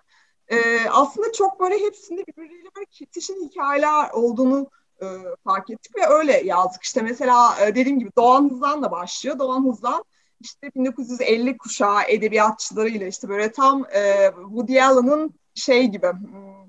e, 0.49 0.89
aslında 0.89 1.31
çok 1.31 1.59
böyle 1.59 1.79
hepsinde 1.79 2.27
birbiriyle 2.27 2.69
böyle 2.75 2.85
kesişen 2.85 3.49
hikayeler 3.49 4.09
olduğunu 4.09 4.69
e, 5.01 5.05
fark 5.43 5.69
ettik 5.69 5.95
ve 5.95 6.07
öyle 6.07 6.41
yazdık. 6.45 6.83
İşte 6.83 7.01
mesela 7.01 7.55
e, 7.61 7.75
dediğim 7.75 7.99
gibi 7.99 8.09
Doğan 8.17 8.49
Hızlan'la 8.49 8.91
başlıyor. 8.91 9.39
Doğan 9.39 9.65
Hızlan 9.65 10.03
işte 10.41 10.71
1950 10.75 11.57
kuşağı 11.57 12.03
edebiyatçılarıyla 12.07 13.07
işte 13.07 13.29
böyle 13.29 13.51
tam 13.51 13.85
e, 13.91 14.31
Woody 14.35 14.81
Allen'ın 14.81 15.33
şey 15.55 15.87
gibi 15.87 16.07
hmm, 16.07 16.67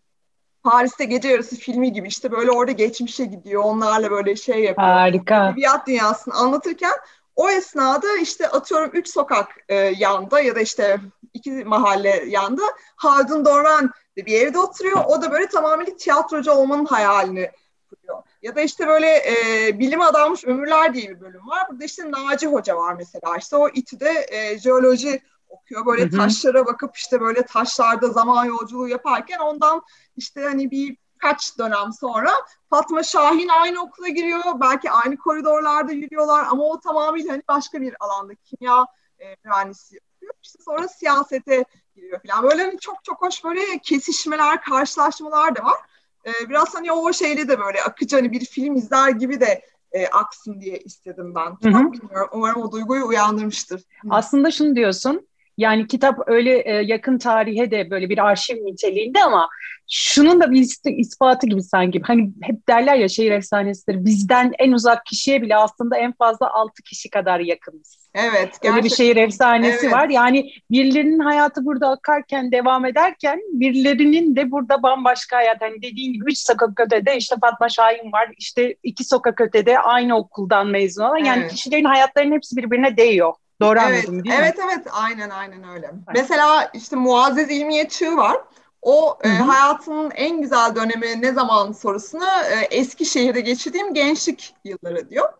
Paris'te 0.62 1.04
Gece 1.04 1.28
Yarısı 1.28 1.56
filmi 1.56 1.92
gibi 1.92 2.08
işte 2.08 2.32
böyle 2.32 2.50
orada 2.50 2.72
geçmişe 2.72 3.24
gidiyor. 3.24 3.62
Onlarla 3.64 4.10
böyle 4.10 4.36
şey 4.36 4.64
yapıyor. 4.64 4.88
Harika. 4.88 5.48
Edebiyat 5.48 5.86
dünyasını 5.86 6.34
anlatırken 6.34 6.92
o 7.36 7.50
esnada 7.50 8.16
işte 8.22 8.48
atıyorum 8.48 8.90
üç 8.94 9.08
sokak 9.08 9.48
e, 9.68 9.74
yanda 9.74 10.40
ya 10.40 10.54
da 10.54 10.60
işte 10.60 11.00
iki 11.38 11.64
mahalle 11.64 12.24
yanda 12.26 12.62
Haldun 12.96 13.44
Dorman 13.44 13.90
bir 14.16 14.40
evde 14.40 14.58
oturuyor. 14.58 15.04
O 15.06 15.22
da 15.22 15.32
böyle 15.32 15.46
tamamen 15.46 15.96
tiyatrocu 15.96 16.52
olmanın 16.52 16.84
hayalini 16.84 17.50
kuruyor. 17.90 18.22
Ya 18.42 18.56
da 18.56 18.60
işte 18.60 18.86
böyle 18.86 19.06
e, 19.08 19.78
bilim 19.78 20.00
adammış 20.00 20.44
ömürler 20.44 20.94
diye 20.94 21.08
bir 21.10 21.20
bölüm 21.20 21.48
var. 21.48 21.66
Burada 21.70 21.84
işte 21.84 22.10
Naci 22.10 22.46
Hoca 22.46 22.76
var 22.76 22.94
mesela. 22.94 23.36
İşte 23.36 23.56
o 23.56 23.68
İTÜ'de 23.68 24.26
e, 24.28 24.58
jeoloji 24.58 25.22
okuyor. 25.48 25.86
Böyle 25.86 26.02
hı 26.02 26.06
hı. 26.06 26.16
taşlara 26.16 26.66
bakıp 26.66 26.96
işte 26.96 27.20
böyle 27.20 27.42
taşlarda 27.42 28.08
zaman 28.08 28.44
yolculuğu 28.44 28.88
yaparken 28.88 29.38
ondan 29.38 29.82
işte 30.16 30.44
hani 30.44 30.70
bir 30.70 30.96
kaç 31.18 31.58
dönem 31.58 31.92
sonra 32.00 32.30
Fatma 32.70 33.02
Şahin 33.02 33.48
aynı 33.48 33.82
okula 33.82 34.08
giriyor. 34.08 34.42
Belki 34.60 34.90
aynı 34.90 35.16
koridorlarda 35.16 35.92
yürüyorlar 35.92 36.44
ama 36.50 36.64
o 36.64 36.80
tamamıyla 36.80 37.32
hani 37.32 37.42
başka 37.48 37.80
bir 37.80 37.94
alanda 38.00 38.34
kimya 38.34 38.86
e, 39.18 39.36
mühendisi. 39.44 40.00
İşte 40.42 40.58
sonra 40.62 40.88
siyasete 40.88 41.64
giriyor 41.96 42.20
falan. 42.26 42.42
Böyle 42.50 42.62
hani 42.62 42.78
çok 42.78 43.04
çok 43.04 43.22
hoş 43.22 43.44
böyle 43.44 43.78
kesişmeler, 43.78 44.62
karşılaşmalar 44.62 45.56
da 45.56 45.64
var. 45.64 45.78
E, 46.26 46.48
biraz 46.48 46.74
hani 46.74 46.92
o 46.92 47.12
şeyle 47.12 47.48
de 47.48 47.60
böyle 47.60 47.82
akıcı 47.82 48.16
hani 48.16 48.32
bir 48.32 48.44
film 48.44 48.76
izler 48.76 49.10
gibi 49.10 49.40
de 49.40 49.64
e, 49.92 50.06
aksın 50.06 50.60
diye 50.60 50.78
istedim 50.78 51.34
ben. 51.34 51.70
Hı 51.70 51.78
hı. 51.78 51.92
Bilmiyorum. 51.92 52.28
Umarım 52.32 52.62
o 52.62 52.72
duyguyu 52.72 53.06
uyandırmıştır. 53.06 53.82
Aslında 54.10 54.50
şunu 54.50 54.76
diyorsun. 54.76 55.27
Yani 55.58 55.86
kitap 55.86 56.18
öyle 56.26 56.58
e, 56.58 56.72
yakın 56.72 57.18
tarihe 57.18 57.70
de 57.70 57.90
böyle 57.90 58.08
bir 58.08 58.26
arşiv 58.26 58.56
niteliğinde 58.56 59.22
ama 59.22 59.48
şunun 59.90 60.40
da 60.40 60.50
bir 60.50 60.66
ispatı 60.96 61.46
gibi 61.46 61.62
sanki. 61.62 62.00
Hani 62.04 62.30
hep 62.42 62.68
derler 62.68 62.96
ya 62.96 63.08
şehir 63.08 63.30
efsanesidir. 63.30 64.04
Bizden 64.04 64.52
en 64.58 64.72
uzak 64.72 65.06
kişiye 65.06 65.42
bile 65.42 65.56
aslında 65.56 65.96
en 65.96 66.12
fazla 66.12 66.50
altı 66.50 66.82
kişi 66.82 67.10
kadar 67.10 67.40
yakınız. 67.40 68.08
Evet. 68.14 68.32
Gerçekten. 68.32 68.72
Öyle 68.72 68.84
bir 68.84 68.90
şehir 68.90 69.16
efsanesi 69.16 69.86
evet. 69.86 69.92
var. 69.92 70.08
Yani 70.08 70.50
birilerinin 70.70 71.18
hayatı 71.18 71.64
burada 71.64 71.88
akarken, 71.88 72.52
devam 72.52 72.84
ederken 72.84 73.40
birilerinin 73.52 74.36
de 74.36 74.50
burada 74.50 74.82
bambaşka 74.82 75.36
hayat. 75.36 75.60
Hani 75.60 75.82
dediğin 75.82 76.12
gibi 76.12 76.24
üç 76.30 76.38
sokak 76.38 76.80
ötede 76.80 77.16
işte 77.16 77.36
Fatma 77.40 77.68
Şahin 77.68 78.12
var. 78.12 78.30
İşte 78.38 78.76
iki 78.82 79.04
sokak 79.04 79.40
ötede 79.40 79.78
aynı 79.78 80.16
okuldan 80.16 80.66
mezun 80.66 81.04
olan. 81.04 81.24
Yani 81.24 81.40
evet. 81.40 81.50
kişilerin 81.50 81.84
hayatlarının 81.84 82.34
hepsi 82.34 82.56
birbirine 82.56 82.96
değiyor. 82.96 83.34
Doğru 83.60 83.78
evet, 83.78 84.08
anladım 84.08 84.24
değil 84.24 84.36
evet, 84.38 84.58
mi? 84.58 84.64
Evet 84.64 84.78
evet 84.78 84.86
aynen 84.92 85.30
aynen 85.30 85.68
öyle. 85.68 85.86
Evet. 85.86 86.14
Mesela 86.14 86.70
işte 86.74 86.96
Muazzez 86.96 87.50
İlmiye 87.50 87.88
Çığ 87.88 88.16
var. 88.16 88.40
O 88.82 89.18
e, 89.24 89.28
hayatının 89.28 90.10
en 90.10 90.40
güzel 90.40 90.74
dönemi 90.76 91.22
ne 91.22 91.32
zaman 91.32 91.72
sorusuna 91.72 92.42
e, 92.42 92.64
Eskişehir'de 92.70 93.40
geçirdiğim 93.40 93.94
gençlik 93.94 94.54
yılları 94.64 95.10
diyor. 95.10 95.32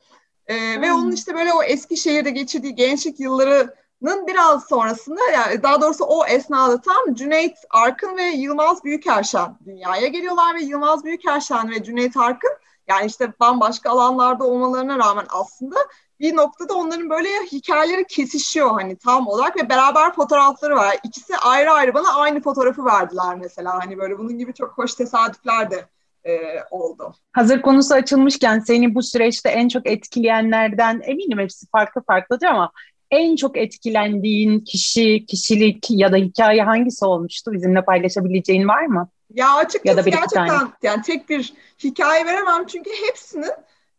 E, 0.47 0.81
ve 0.81 0.93
onun 0.93 1.13
işte 1.13 1.35
böyle 1.35 1.53
o 1.53 1.63
Eskişehir'de 1.63 2.31
geçirdiği 2.31 2.75
gençlik 2.75 3.21
yıllarının 3.21 4.27
biraz 4.27 4.69
sonrasında 4.69 5.21
yani 5.33 5.63
daha 5.63 5.81
doğrusu 5.81 6.05
o 6.05 6.27
esnada 6.27 6.81
tam 6.81 7.15
Cüneyt 7.15 7.57
Arkın 7.71 8.17
ve 8.17 8.23
Yılmaz 8.23 8.85
Büyükerşen 8.85 9.59
dünyaya 9.67 10.07
geliyorlar 10.07 10.55
ve 10.55 10.63
Yılmaz 10.63 11.05
Büyükerşen 11.05 11.71
ve 11.71 11.83
Cüneyt 11.85 12.17
Arkın 12.17 12.53
yani 12.89 13.07
işte 13.07 13.33
bambaşka 13.41 13.91
alanlarda 13.91 14.45
olmalarına 14.45 14.99
rağmen 14.99 15.27
aslında 15.29 15.77
bir 16.21 16.37
noktada 16.37 16.75
onların 16.75 17.11
böyle 17.11 17.29
hikayeleri 17.53 18.07
kesişiyor 18.07 18.71
hani 18.71 18.97
tam 18.97 19.29
olarak 19.29 19.57
ve 19.57 19.69
beraber 19.69 20.13
fotoğrafları 20.13 20.77
var. 20.77 20.97
İkisi 21.05 21.37
ayrı 21.37 21.71
ayrı 21.71 21.95
bana 21.95 22.15
aynı 22.15 22.41
fotoğrafı 22.41 22.85
verdiler 22.85 23.37
mesela. 23.37 23.79
Hani 23.85 23.99
böyle 23.99 24.19
bunun 24.19 24.39
gibi 24.39 24.55
çok 24.55 24.79
hoş 24.79 24.95
tesadüfler 24.95 25.71
de 25.71 25.87
e, 26.25 26.63
oldu. 26.71 27.15
Hazır 27.33 27.63
konusu 27.63 27.95
açılmışken 27.95 28.59
seni 28.59 28.95
bu 28.95 29.03
süreçte 29.03 29.49
en 29.49 29.69
çok 29.69 29.87
etkileyenlerden 29.87 31.01
eminim 31.05 31.39
hepsi 31.39 31.67
farklı 31.67 32.03
farklıdır 32.07 32.47
ama 32.47 32.73
en 33.11 33.37
çok 33.37 33.57
etkilendiğin 33.57 34.61
kişi, 34.61 35.27
kişilik 35.27 35.87
ya 35.91 36.13
da 36.13 36.17
hikaye 36.17 36.63
hangisi 36.63 37.05
olmuştu? 37.05 37.53
Bizimle 37.53 37.85
paylaşabileceğin 37.85 38.69
var 38.69 38.87
mı? 38.87 39.09
Ya 39.35 39.55
açıkçası 39.55 39.99
ya 39.99 40.05
da 40.05 40.09
gerçekten 40.09 40.47
tane. 40.47 40.71
yani 40.83 41.03
tek 41.03 41.29
bir 41.29 41.53
hikaye 41.85 42.27
veremem 42.27 42.67
çünkü 42.67 42.91
hepsinin 43.07 43.51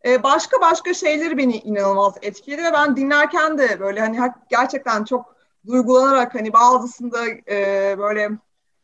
e, 0.04 0.22
başka 0.22 0.60
başka 0.60 0.94
şeyleri 0.94 1.38
beni 1.38 1.56
inanılmaz 1.56 2.14
etkiledi 2.22 2.62
ve 2.62 2.72
ben 2.72 2.96
dinlerken 2.96 3.58
de 3.58 3.80
böyle 3.80 4.00
hani 4.00 4.18
gerçekten 4.50 5.04
çok 5.04 5.36
duygulanarak 5.66 6.34
hani 6.34 6.52
bazısında 6.52 7.28
e, 7.48 7.94
böyle 7.98 8.30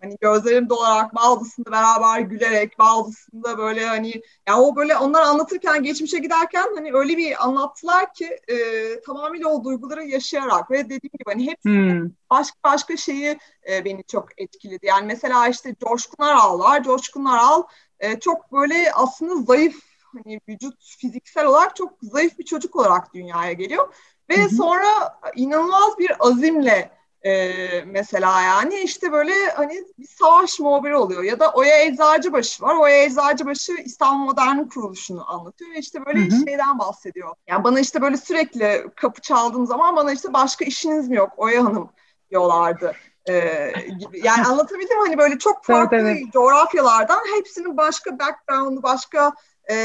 hani 0.00 0.16
gözlerim 0.20 0.68
dolarak 0.68 1.14
bazısında 1.14 1.70
beraber 1.70 2.20
gülerek 2.20 2.78
bazısında 2.78 3.58
böyle 3.58 3.86
hani 3.86 4.22
yani 4.48 4.60
o 4.60 4.76
böyle 4.76 4.96
onlar 4.96 5.22
anlatırken 5.22 5.82
geçmişe 5.82 6.18
giderken 6.18 6.66
hani 6.74 6.92
öyle 6.92 7.16
bir 7.16 7.44
anlattılar 7.44 8.14
ki 8.14 8.38
e, 8.48 8.56
tamamıyla 9.00 9.48
o 9.48 9.64
duyguları 9.64 10.04
yaşayarak 10.04 10.70
ve 10.70 10.84
dediğim 10.84 11.00
gibi 11.00 11.24
hani 11.26 11.46
hepsi 11.46 11.68
hmm. 11.68 12.10
başka 12.30 12.58
başka 12.64 12.96
şeyi 12.96 13.38
e, 13.70 13.84
beni 13.84 14.04
çok 14.04 14.40
etkiledi. 14.40 14.86
Yani 14.86 15.06
mesela 15.06 15.48
işte 15.48 15.74
Coşkun 15.80 16.24
Aral 16.24 16.58
var. 16.58 16.82
Coşkun 16.84 17.24
Aral 17.24 17.62
e, 18.00 18.20
çok 18.20 18.52
böyle 18.52 18.92
aslında 18.92 19.42
zayıf 19.42 19.85
hani 20.24 20.40
vücut 20.48 20.84
fiziksel 20.98 21.46
olarak 21.46 21.76
çok 21.76 21.92
zayıf 22.02 22.38
bir 22.38 22.44
çocuk 22.44 22.76
olarak 22.76 23.14
dünyaya 23.14 23.52
geliyor. 23.52 23.94
Ve 24.30 24.36
Hı-hı. 24.36 24.48
sonra 24.48 25.20
inanılmaz 25.36 25.98
bir 25.98 26.12
azimle 26.18 26.90
e, 27.26 27.84
mesela 27.86 28.42
yani 28.42 28.80
işte 28.80 29.12
böyle 29.12 29.50
hani 29.56 29.84
bir 29.98 30.06
savaş 30.06 30.60
muhabiri 30.60 30.96
oluyor 30.96 31.22
ya 31.22 31.40
da 31.40 31.52
Oya 31.52 31.82
Eczacıbaşı 31.82 32.62
var. 32.62 32.76
Oya 32.76 33.04
Eczacıbaşı 33.04 33.72
İstanbul 33.72 34.24
Modern 34.24 34.68
Kuruluşu'nu 34.68 35.30
anlatıyor 35.30 35.70
ve 35.70 35.78
işte 35.78 36.06
böyle 36.06 36.20
Hı-hı. 36.20 36.44
şeyden 36.46 36.78
bahsediyor. 36.78 37.34
Yani 37.48 37.64
bana 37.64 37.80
işte 37.80 38.02
böyle 38.02 38.16
sürekli 38.16 38.86
kapı 38.96 39.20
çaldığım 39.20 39.66
zaman 39.66 39.96
bana 39.96 40.12
işte 40.12 40.32
başka 40.32 40.64
işiniz 40.64 41.08
mi 41.08 41.16
yok 41.16 41.30
Oya 41.36 41.64
Hanım 41.64 41.90
diyorlardı. 42.30 42.92
Ee, 43.28 43.72
gibi. 43.98 44.20
Yani 44.26 44.46
anlatabildim 44.46 44.98
hani 44.98 45.18
böyle 45.18 45.38
çok 45.38 45.64
farklı 45.64 45.96
evet, 45.96 46.18
evet. 46.22 46.32
coğrafyalardan 46.32 47.20
hepsinin 47.36 47.76
başka 47.76 48.18
background'u, 48.18 48.82
başka 48.82 49.32
e, 49.70 49.76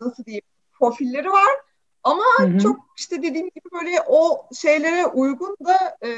nasıl 0.00 0.24
diyeyim 0.24 0.44
profilleri 0.72 1.30
var. 1.30 1.56
Ama 2.02 2.22
hı 2.38 2.44
hı. 2.44 2.58
çok 2.58 2.76
işte 2.96 3.22
dediğim 3.22 3.46
gibi 3.46 3.68
böyle 3.72 4.00
o 4.06 4.48
şeylere 4.54 5.06
uygun 5.06 5.56
da 5.66 5.96
e, 6.06 6.10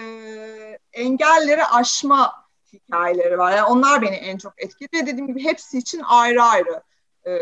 engelleri 0.93 1.65
aşma 1.65 2.33
hikayeleri 2.73 3.39
var. 3.39 3.57
Yani 3.57 3.67
onlar 3.67 4.03
beni 4.03 4.15
en 4.15 4.39
çok 4.39 4.53
etkiledi. 4.63 5.07
Dediğim 5.07 5.27
gibi 5.27 5.45
hepsi 5.45 5.79
için 5.79 6.03
ayrı 6.05 6.43
ayrı 6.43 6.83
e, 7.27 7.33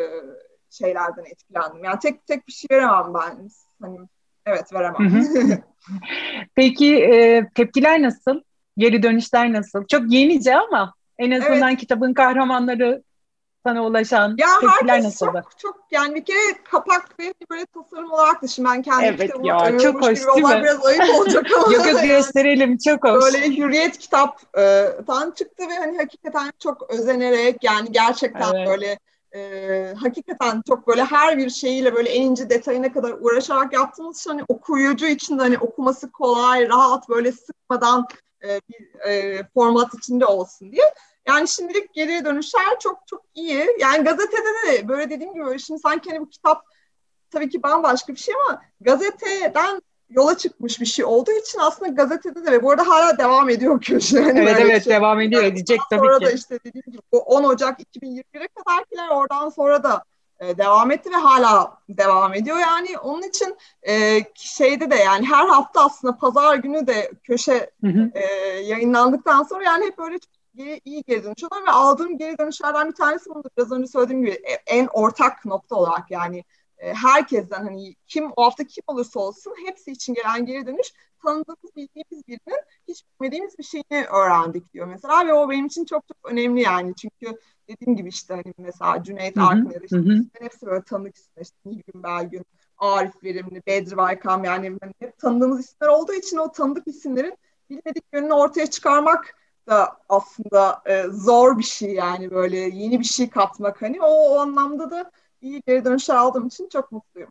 şeylerden 0.70 1.24
etkilendim. 1.24 1.84
Yani 1.84 1.98
tek 1.98 2.26
tek 2.26 2.48
bir 2.48 2.52
şey 2.52 2.68
veremem 2.70 3.14
ben. 3.14 3.48
Hani 3.82 3.98
evet 4.46 4.72
veremem. 4.72 5.10
Hı 5.10 5.18
hı. 5.18 5.58
Peki 6.54 6.96
e, 6.96 7.48
tepkiler 7.54 8.02
nasıl? 8.02 8.40
Geri 8.76 9.02
dönüşler 9.02 9.52
nasıl? 9.52 9.86
Çok 9.86 10.12
yenice 10.12 10.56
ama 10.56 10.94
en 11.18 11.30
azından 11.30 11.68
evet. 11.68 11.80
kitabın 11.80 12.14
kahramanları 12.14 13.02
sana 13.66 13.86
ulaşan 13.86 14.36
ya 14.38 14.48
tepkiler 14.60 15.02
nasıldı? 15.02 15.42
Çok, 15.42 15.58
çok 15.58 15.76
yani 15.90 16.14
bir 16.14 16.24
kere 16.24 16.62
kapak 16.64 17.18
benim 17.18 17.34
böyle 17.50 17.66
tasarım 17.66 18.12
olarak 18.12 18.42
da 18.42 18.46
şimdi 18.46 18.68
ben 18.68 18.82
kendi 18.82 19.04
evet 19.04 19.20
kitabımı 19.20 19.46
ya, 19.46 19.78
çok 19.78 20.02
hoş 20.02 20.20
gibi 20.20 20.34
değil 20.34 20.56
mi? 20.56 20.62
biraz 20.62 20.86
ayıp 20.86 21.14
olacak 21.14 21.46
ama. 21.56 21.72
yok 21.72 21.86
yok 21.86 22.02
gösterelim 22.02 22.78
çok 22.78 23.04
hoş. 23.04 23.24
Böyle 23.24 23.56
hürriyet 23.56 23.98
kitaptan 23.98 25.30
çıktı 25.30 25.68
ve 25.68 25.74
hani 25.78 25.96
hakikaten 25.96 26.52
çok 26.58 26.90
özenerek 26.90 27.64
yani 27.64 27.92
gerçekten 27.92 28.54
evet. 28.54 28.68
böyle 28.68 28.98
e, 29.34 29.94
hakikaten 30.02 30.62
çok 30.68 30.86
böyle 30.88 31.04
her 31.04 31.38
bir 31.38 31.50
şeyiyle 31.50 31.94
böyle 31.94 32.08
en 32.08 32.22
ince 32.22 32.50
detayına 32.50 32.92
kadar 32.92 33.10
uğraşarak 33.20 33.72
yaptığımız 33.72 34.20
için 34.20 34.30
hani 34.30 34.42
okuyucu 34.48 35.06
için 35.06 35.38
de 35.38 35.42
hani 35.42 35.58
okuması 35.58 36.12
kolay, 36.12 36.68
rahat 36.68 37.08
böyle 37.08 37.32
sıkmadan 37.32 38.06
e, 38.44 38.60
bir 38.68 39.10
e, 39.10 39.42
format 39.54 39.94
içinde 39.94 40.26
olsun 40.26 40.72
diye. 40.72 40.84
Yani 41.28 41.48
şimdilik 41.48 41.94
geriye 41.94 42.24
dönüşler 42.24 42.78
çok 42.80 43.06
çok 43.06 43.22
iyi. 43.34 43.66
Yani 43.80 44.04
gazetede 44.04 44.48
de 44.66 44.88
böyle 44.88 45.10
dediğim 45.10 45.34
gibi 45.34 45.60
şimdi 45.60 45.80
sanki 45.80 46.10
hani 46.10 46.20
bu 46.20 46.28
kitap 46.28 46.62
tabii 47.30 47.48
ki 47.48 47.62
bambaşka 47.62 48.12
bir 48.12 48.18
şey 48.18 48.34
ama 48.34 48.62
gazeteden 48.80 49.82
yola 50.10 50.36
çıkmış 50.38 50.80
bir 50.80 50.86
şey 50.86 51.04
olduğu 51.04 51.30
için 51.30 51.58
aslında 51.58 51.92
gazetede 51.92 52.46
de 52.46 52.52
ve 52.52 52.62
bu 52.62 52.70
arada 52.70 52.88
hala 52.88 53.18
devam 53.18 53.50
ediyor 53.50 53.80
köşe. 53.80 54.18
Yani 54.18 54.38
evet 54.38 54.56
evet 54.60 54.84
şey. 54.84 54.92
devam 54.92 55.20
ediyor 55.20 55.42
yani 55.42 55.52
edecek 55.52 55.80
tabii 55.90 56.00
sonra 56.00 56.18
ki. 56.18 56.24
da 56.24 56.30
işte 56.30 56.58
dediğim 56.64 56.84
gibi 56.86 57.02
bu 57.12 57.18
10 57.18 57.44
Ocak 57.44 57.80
2021'e 57.80 58.48
kadarkiler 58.48 59.08
oradan 59.08 59.48
sonra 59.48 59.82
da 59.82 60.04
e, 60.40 60.58
devam 60.58 60.90
etti 60.90 61.10
ve 61.10 61.16
hala 61.16 61.78
devam 61.88 62.34
ediyor. 62.34 62.58
Yani 62.58 62.98
onun 62.98 63.22
için 63.22 63.56
e, 63.88 64.20
şeyde 64.34 64.90
de 64.90 64.94
yani 64.94 65.26
her 65.26 65.46
hafta 65.46 65.84
aslında 65.84 66.16
pazar 66.16 66.56
günü 66.56 66.86
de 66.86 67.10
köşe 67.24 67.70
hı 67.80 67.86
hı. 67.86 68.10
E, 68.14 68.24
yayınlandıktan 68.60 69.42
sonra 69.42 69.64
yani 69.64 69.86
hep 69.86 69.98
böyle 69.98 70.18
geri, 70.56 70.80
iyi 70.84 71.02
geri 71.06 71.24
dönüş 71.24 71.44
alıyor 71.50 71.66
ve 71.66 71.70
aldığım 71.70 72.18
geri 72.18 72.38
dönüşlerden 72.38 72.88
bir 72.88 72.94
tanesi 72.94 73.30
budur. 73.30 73.50
Biraz 73.58 73.72
önce 73.72 73.86
söylediğim 73.86 74.22
gibi 74.22 74.34
e, 74.34 74.52
en 74.66 74.86
ortak 74.86 75.44
nokta 75.44 75.76
olarak 75.76 76.10
yani 76.10 76.44
e, 76.78 76.94
herkesten 76.94 77.64
hani 77.64 77.94
kim 78.06 78.32
o 78.36 78.44
hafta 78.44 78.64
kim 78.64 78.82
olursa 78.86 79.20
olsun 79.20 79.54
hepsi 79.66 79.92
için 79.92 80.14
gelen 80.14 80.46
geri 80.46 80.66
dönüş 80.66 80.92
tanıdığımız 81.22 81.76
bildiğimiz 81.76 82.28
birinin 82.28 82.62
hiç 82.88 83.02
bilmediğimiz 83.20 83.58
bir 83.58 83.64
şeyini 83.64 84.06
öğrendik 84.06 84.72
diyor 84.74 84.86
mesela 84.86 85.26
ve 85.26 85.34
o 85.34 85.50
benim 85.50 85.66
için 85.66 85.84
çok 85.84 86.08
çok 86.08 86.32
önemli 86.32 86.62
yani 86.62 86.94
çünkü 86.94 87.38
dediğim 87.68 87.96
gibi 87.96 88.08
işte 88.08 88.34
hani 88.34 88.54
mesela 88.58 89.02
Cüneyt 89.02 89.38
Arkın 89.38 89.70
ya 89.70 89.80
da 89.80 89.84
işte 89.84 89.98
hepsi 90.40 90.66
böyle 90.66 90.82
tanıdık 90.82 91.16
isimler 91.16 91.42
işte 91.42 91.56
Nilgün 91.66 92.02
Belgün, 92.02 92.44
Arif 92.78 93.24
Verimli, 93.24 93.62
Bedri 93.66 93.96
Baykam 93.96 94.44
yani 94.44 94.78
hep 94.98 95.18
tanıdığımız 95.18 95.60
isimler 95.60 95.88
olduğu 95.88 96.12
için 96.12 96.36
o 96.36 96.52
tanıdık 96.52 96.86
isimlerin 96.86 97.38
bilmedik 97.70 98.04
yönünü 98.12 98.32
ortaya 98.32 98.66
çıkarmak 98.66 99.34
da 99.66 99.96
aslında 100.08 100.82
e, 100.86 101.04
zor 101.10 101.58
bir 101.58 101.64
şey 101.64 101.92
yani 101.92 102.30
böyle 102.30 102.58
yeni 102.58 103.00
bir 103.00 103.04
şey 103.04 103.30
katmak 103.30 103.82
hani 103.82 104.00
o, 104.00 104.06
o 104.06 104.38
anlamda 104.38 104.90
da 104.90 105.10
iyi 105.40 105.62
geri 105.66 105.84
dönüşler 105.84 106.14
aldığım 106.14 106.46
için 106.46 106.68
çok 106.72 106.92
mutluyum. 106.92 107.30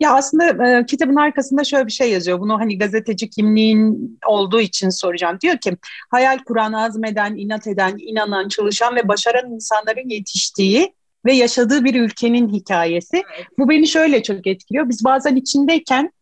Ya 0.00 0.14
aslında 0.14 0.68
e, 0.68 0.86
kitabın 0.86 1.16
arkasında 1.16 1.64
şöyle 1.64 1.86
bir 1.86 1.92
şey 1.92 2.10
yazıyor. 2.10 2.40
Bunu 2.40 2.58
hani 2.58 2.78
gazeteci 2.78 3.30
kimliğin 3.30 4.18
olduğu 4.26 4.60
için 4.60 4.90
soracağım. 4.90 5.38
Diyor 5.40 5.58
ki 5.58 5.76
hayal 6.10 6.38
kuran, 6.38 6.72
azmeden, 6.72 7.36
inat 7.36 7.66
eden, 7.66 7.94
inanan, 7.98 8.48
çalışan 8.48 8.96
ve 8.96 9.08
başaran 9.08 9.50
insanların 9.50 10.08
yetiştiği 10.08 10.94
ve 11.24 11.32
yaşadığı 11.32 11.84
bir 11.84 11.94
ülkenin 11.94 12.48
hikayesi. 12.48 13.16
Evet. 13.16 13.46
Bu 13.58 13.68
beni 13.68 13.88
şöyle 13.88 14.22
çok 14.22 14.46
etkiliyor. 14.46 14.88
Biz 14.88 15.04
bazen 15.04 15.36
içindeyken 15.36 16.12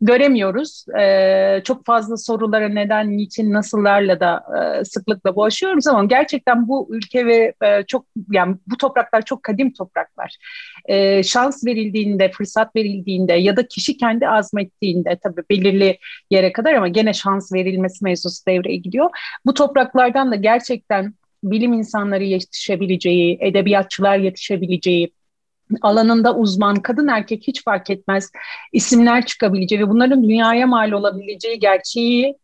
göremiyoruz. 0.00 0.84
Ee, 1.00 1.60
çok 1.64 1.86
fazla 1.86 2.16
sorulara 2.16 2.68
neden, 2.68 3.16
niçin, 3.16 3.52
nasıllarla 3.52 4.20
da 4.20 4.44
e, 4.58 4.84
sıklıkla 4.84 5.36
boğuşuyoruz 5.36 5.86
ama 5.86 6.04
gerçekten 6.04 6.68
bu 6.68 6.88
ülke 6.90 7.26
ve 7.26 7.54
e, 7.62 7.82
çok 7.82 8.06
yani 8.30 8.56
bu 8.66 8.76
topraklar 8.76 9.22
çok 9.22 9.42
kadim 9.42 9.72
topraklar. 9.72 10.36
E, 10.84 11.22
şans 11.22 11.66
verildiğinde, 11.66 12.30
fırsat 12.30 12.76
verildiğinde 12.76 13.32
ya 13.32 13.56
da 13.56 13.68
kişi 13.68 13.96
kendi 13.96 14.28
azmettiğinde 14.28 15.18
tabii 15.22 15.42
belirli 15.50 15.98
yere 16.30 16.52
kadar 16.52 16.74
ama 16.74 16.88
gene 16.88 17.12
şans 17.12 17.52
verilmesi 17.52 18.04
mevzusu 18.04 18.46
devreye 18.48 18.76
gidiyor. 18.76 19.10
Bu 19.46 19.54
topraklardan 19.54 20.30
da 20.30 20.36
gerçekten 20.36 21.14
bilim 21.44 21.72
insanları 21.72 22.24
yetişebileceği, 22.24 23.38
edebiyatçılar 23.40 24.18
yetişebileceği, 24.18 25.12
alanında 25.82 26.36
uzman, 26.36 26.76
kadın 26.76 27.08
erkek 27.08 27.42
hiç 27.46 27.64
fark 27.64 27.90
etmez 27.90 28.30
isimler 28.72 29.26
çıkabileceği 29.26 29.80
ve 29.80 29.88
bunların 29.88 30.22
dünyaya 30.22 30.66
mal 30.66 30.92
olabileceği 30.92 31.58
gerçeği 31.58 32.36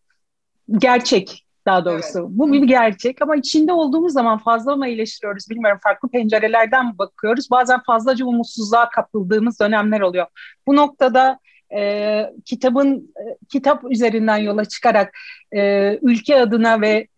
gerçek 0.78 1.44
daha 1.66 1.84
doğrusu. 1.84 2.18
Evet. 2.18 2.28
Bu 2.30 2.52
bir 2.52 2.62
gerçek 2.62 3.22
ama 3.22 3.36
içinde 3.36 3.72
olduğumuz 3.72 4.12
zaman 4.12 4.38
fazla 4.38 4.76
mı 4.76 4.88
eleştiriyoruz 4.88 5.50
bilmiyorum. 5.50 5.80
Farklı 5.82 6.08
pencerelerden 6.08 6.98
bakıyoruz? 6.98 7.50
Bazen 7.50 7.80
fazlaca 7.86 8.26
umutsuzluğa 8.26 8.88
kapıldığımız 8.88 9.60
dönemler 9.60 10.00
oluyor. 10.00 10.26
Bu 10.66 10.76
noktada 10.76 11.38
e, 11.74 12.22
kitabın 12.44 12.96
e, 12.96 13.22
kitap 13.48 13.84
üzerinden 13.90 14.36
yola 14.36 14.64
çıkarak 14.64 15.14
e, 15.56 15.98
ülke 16.02 16.40
adına 16.40 16.80
ve 16.80 17.08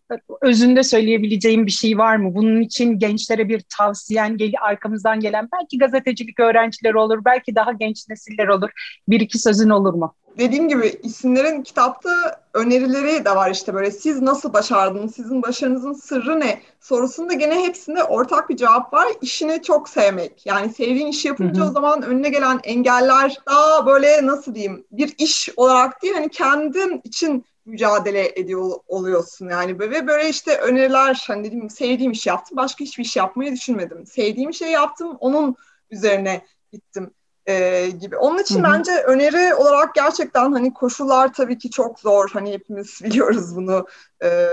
özünde 0.42 0.82
söyleyebileceğim 0.82 1.66
bir 1.66 1.70
şey 1.70 1.98
var 1.98 2.16
mı? 2.16 2.34
Bunun 2.34 2.60
için 2.60 2.98
gençlere 2.98 3.48
bir 3.48 3.62
tavsiyen, 3.78 4.36
gel 4.36 4.52
arkamızdan 4.60 5.20
gelen 5.20 5.48
belki 5.52 5.78
gazetecilik 5.78 6.40
öğrencileri 6.40 6.98
olur, 6.98 7.25
belki 7.25 7.54
daha 7.54 7.72
genç 7.72 8.08
nesiller 8.08 8.48
olur. 8.48 8.70
Bir 9.08 9.20
iki 9.20 9.38
sözün 9.38 9.70
olur 9.70 9.94
mu? 9.94 10.14
Dediğim 10.38 10.68
gibi 10.68 11.00
isimlerin 11.02 11.62
kitapta 11.62 12.40
önerileri 12.54 13.25
de 13.25 13.36
var 13.36 13.50
işte 13.50 13.75
böyle 13.75 13.90
siz 13.90 14.22
nasıl 14.22 14.52
başardınız, 14.52 15.14
sizin 15.14 15.42
başarınızın 15.42 15.92
sırrı 15.92 16.40
ne 16.40 16.60
sorusunda 16.80 17.32
gene 17.32 17.62
hepsinde 17.62 18.04
ortak 18.04 18.50
bir 18.50 18.56
cevap 18.56 18.92
var. 18.92 19.06
İşini 19.22 19.62
çok 19.62 19.88
sevmek. 19.88 20.46
Yani 20.46 20.72
sevdiğin 20.72 21.06
işi 21.06 21.28
yapınca 21.28 21.60
hı 21.60 21.64
hı. 21.64 21.70
o 21.70 21.72
zaman 21.72 22.02
önüne 22.02 22.28
gelen 22.28 22.60
engeller 22.64 23.38
daha 23.48 23.86
böyle 23.86 24.26
nasıl 24.26 24.54
diyeyim 24.54 24.84
bir 24.90 25.14
iş 25.18 25.48
olarak 25.56 26.02
değil 26.02 26.14
hani 26.14 26.28
kendin 26.28 27.00
için 27.04 27.44
mücadele 27.66 28.32
ediyor 28.37 28.70
oluyorsun 28.87 29.49
yani. 29.49 29.78
Ve 29.78 30.06
böyle 30.06 30.28
işte 30.28 30.58
öneriler 30.58 31.25
hani 31.26 31.50
gibi 31.50 31.70
sevdiğim 31.70 32.12
iş 32.12 32.26
yaptım 32.26 32.56
başka 32.56 32.85
hiçbir 32.85 33.04
iş 33.04 33.16
yapmayı 33.16 33.52
düşünmedim. 33.52 34.06
Sevdiğim 34.06 34.54
şey 34.54 34.70
yaptım 34.70 35.16
onun 35.20 35.56
üzerine 35.90 36.46
gittim 36.73 37.11
e, 37.46 37.87
gibi. 38.00 38.16
Onun 38.16 38.38
için 38.38 38.64
Hı-hı. 38.64 38.73
bence 38.73 38.92
öneri 38.92 39.54
olarak 39.54 39.94
gerçekten 39.94 40.52
hani 40.52 40.75
koşullar 40.75 41.32
tabii 41.32 41.58
ki 41.58 41.70
çok 41.70 42.00
zor. 42.00 42.30
Hani 42.32 42.52
hepimiz 42.52 43.00
biliyoruz 43.04 43.56
bunu 43.56 43.87
e, 44.25 44.49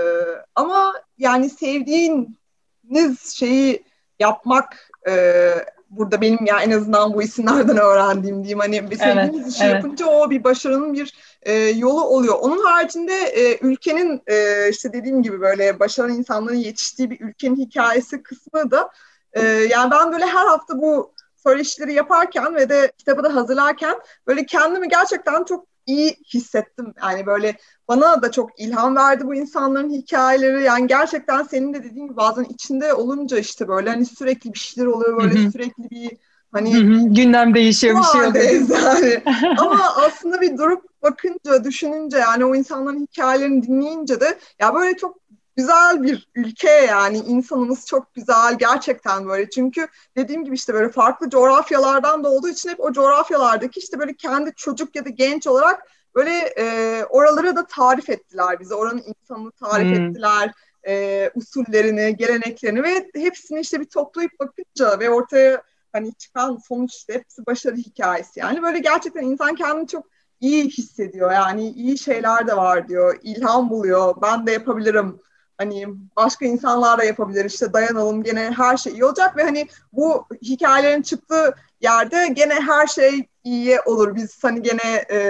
ama 0.54 0.94
yani 1.18 1.50
sevdiğiniz 1.50 3.34
şeyi 3.34 3.84
yapmak 4.18 4.90
e, 5.08 5.54
burada 5.90 6.20
benim 6.20 6.46
ya 6.46 6.62
en 6.62 6.70
azından 6.70 7.14
bu 7.14 7.22
isimlerden 7.22 7.76
öğrendiğim 7.76 8.36
diyeyim 8.36 8.58
hani 8.58 8.90
bir 8.90 8.96
sevdiğimiz 8.96 9.40
evet, 9.40 9.54
işi 9.54 9.64
evet. 9.64 9.74
yapınca 9.74 10.06
o 10.06 10.30
bir 10.30 10.44
başarının 10.44 10.94
bir 10.94 11.14
e, 11.42 11.52
yolu 11.54 12.04
oluyor. 12.04 12.34
Onun 12.40 12.64
haricinde 12.64 13.14
e, 13.14 13.58
ülkenin 13.58 14.22
e, 14.26 14.68
işte 14.70 14.92
dediğim 14.92 15.22
gibi 15.22 15.40
böyle 15.40 15.80
başarılı 15.80 16.12
insanların 16.12 16.56
yetiştiği 16.56 17.10
bir 17.10 17.20
ülkenin 17.20 17.56
hikayesi 17.56 18.22
kısmı 18.22 18.70
da 18.70 18.90
e, 19.32 19.42
yani 19.44 19.90
ben 19.90 20.12
böyle 20.12 20.26
her 20.26 20.46
hafta 20.46 20.78
bu 20.78 21.14
söyleşileri 21.42 21.92
yaparken 21.92 22.54
ve 22.54 22.68
de 22.68 22.92
kitabı 22.98 23.22
da 23.24 23.34
hazırlarken 23.34 23.94
böyle 24.26 24.46
kendimi 24.46 24.88
gerçekten 24.88 25.44
çok 25.44 25.73
iyi 25.86 26.16
hissettim. 26.34 26.94
Yani 27.02 27.26
böyle 27.26 27.56
bana 27.88 28.22
da 28.22 28.30
çok 28.30 28.60
ilham 28.60 28.96
verdi 28.96 29.26
bu 29.26 29.34
insanların 29.34 29.90
hikayeleri. 29.90 30.62
Yani 30.62 30.86
gerçekten 30.86 31.42
senin 31.42 31.74
de 31.74 31.84
dediğin 31.84 32.06
gibi 32.06 32.16
bazen 32.16 32.44
içinde 32.44 32.94
olunca 32.94 33.38
işte 33.38 33.68
böyle 33.68 33.90
hani 33.90 34.06
sürekli 34.06 34.54
bir 34.54 34.58
şeyler 34.58 34.88
oluyor 34.88 35.22
böyle 35.22 35.42
Hı-hı. 35.42 35.50
sürekli 35.50 35.90
bir 35.90 36.10
hani 36.52 36.74
Hı-hı. 36.74 37.14
gündem 37.14 37.54
değişiyor 37.54 37.98
bir 37.98 38.02
şey 38.02 38.20
oluyor. 38.20 38.44
Yani. 38.82 39.22
Ama 39.58 39.94
aslında 40.06 40.40
bir 40.40 40.58
durup 40.58 40.84
bakınca, 41.02 41.64
düşününce 41.64 42.18
yani 42.18 42.44
o 42.44 42.54
insanların 42.54 43.00
hikayelerini 43.00 43.62
dinleyince 43.62 44.20
de 44.20 44.38
ya 44.60 44.74
böyle 44.74 44.96
çok 44.96 45.23
güzel 45.56 46.02
bir 46.02 46.28
ülke 46.34 46.70
yani. 46.70 47.18
İnsanımız 47.18 47.86
çok 47.86 48.14
güzel 48.14 48.58
gerçekten 48.58 49.28
böyle. 49.28 49.50
Çünkü 49.50 49.88
dediğim 50.16 50.44
gibi 50.44 50.54
işte 50.54 50.74
böyle 50.74 50.88
farklı 50.88 51.30
coğrafyalardan 51.30 52.24
da 52.24 52.28
olduğu 52.28 52.48
için 52.48 52.70
hep 52.70 52.80
o 52.80 52.92
coğrafyalardaki 52.92 53.80
işte 53.80 53.98
böyle 53.98 54.14
kendi 54.14 54.54
çocuk 54.54 54.96
ya 54.96 55.04
da 55.04 55.08
genç 55.08 55.46
olarak 55.46 55.88
böyle 56.14 56.54
e, 56.58 57.04
oraları 57.04 57.56
da 57.56 57.66
tarif 57.66 58.10
ettiler 58.10 58.60
bize 58.60 58.74
oranın 58.74 59.02
insanını 59.06 59.50
tarif 59.50 59.96
hmm. 59.96 60.06
ettiler 60.06 60.52
e, 60.86 61.30
usullerini 61.34 62.16
geleneklerini 62.16 62.82
ve 62.82 63.10
hepsini 63.14 63.60
işte 63.60 63.80
bir 63.80 63.84
toplayıp 63.84 64.32
bakınca 64.40 65.00
ve 65.00 65.10
ortaya 65.10 65.62
hani 65.92 66.14
çıkan 66.14 66.56
sonuç 66.68 66.94
işte 66.94 67.14
hepsi 67.14 67.46
başarı 67.46 67.76
hikayesi. 67.76 68.40
Yani 68.40 68.62
böyle 68.62 68.78
gerçekten 68.78 69.22
insan 69.22 69.54
kendini 69.54 69.88
çok 69.88 70.06
iyi 70.40 70.64
hissediyor. 70.68 71.32
Yani 71.32 71.68
iyi 71.70 71.98
şeyler 71.98 72.46
de 72.46 72.56
var 72.56 72.88
diyor 72.88 73.18
ilham 73.22 73.70
buluyor. 73.70 74.14
Ben 74.22 74.46
de 74.46 74.52
yapabilirim 74.52 75.20
Hani 75.58 75.86
başka 76.16 76.46
insanlar 76.46 76.98
da 76.98 77.04
yapabilir 77.04 77.44
işte 77.44 77.72
dayanalım 77.72 78.22
gene 78.22 78.50
her 78.56 78.76
şey 78.76 78.92
iyi 78.92 79.04
olacak 79.04 79.36
ve 79.36 79.42
hani 79.42 79.68
bu 79.92 80.26
hikayelerin 80.42 81.02
çıktığı 81.02 81.54
yerde 81.80 82.28
gene 82.32 82.54
her 82.54 82.86
şey 82.86 83.28
iyiye 83.44 83.80
olur. 83.80 84.14
Biz 84.14 84.44
hani 84.44 84.62
gene 84.62 85.04
e, 85.10 85.20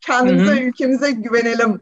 kendimize, 0.00 0.52
Hı-hı. 0.52 0.60
ülkemize 0.60 1.10
güvenelim 1.10 1.80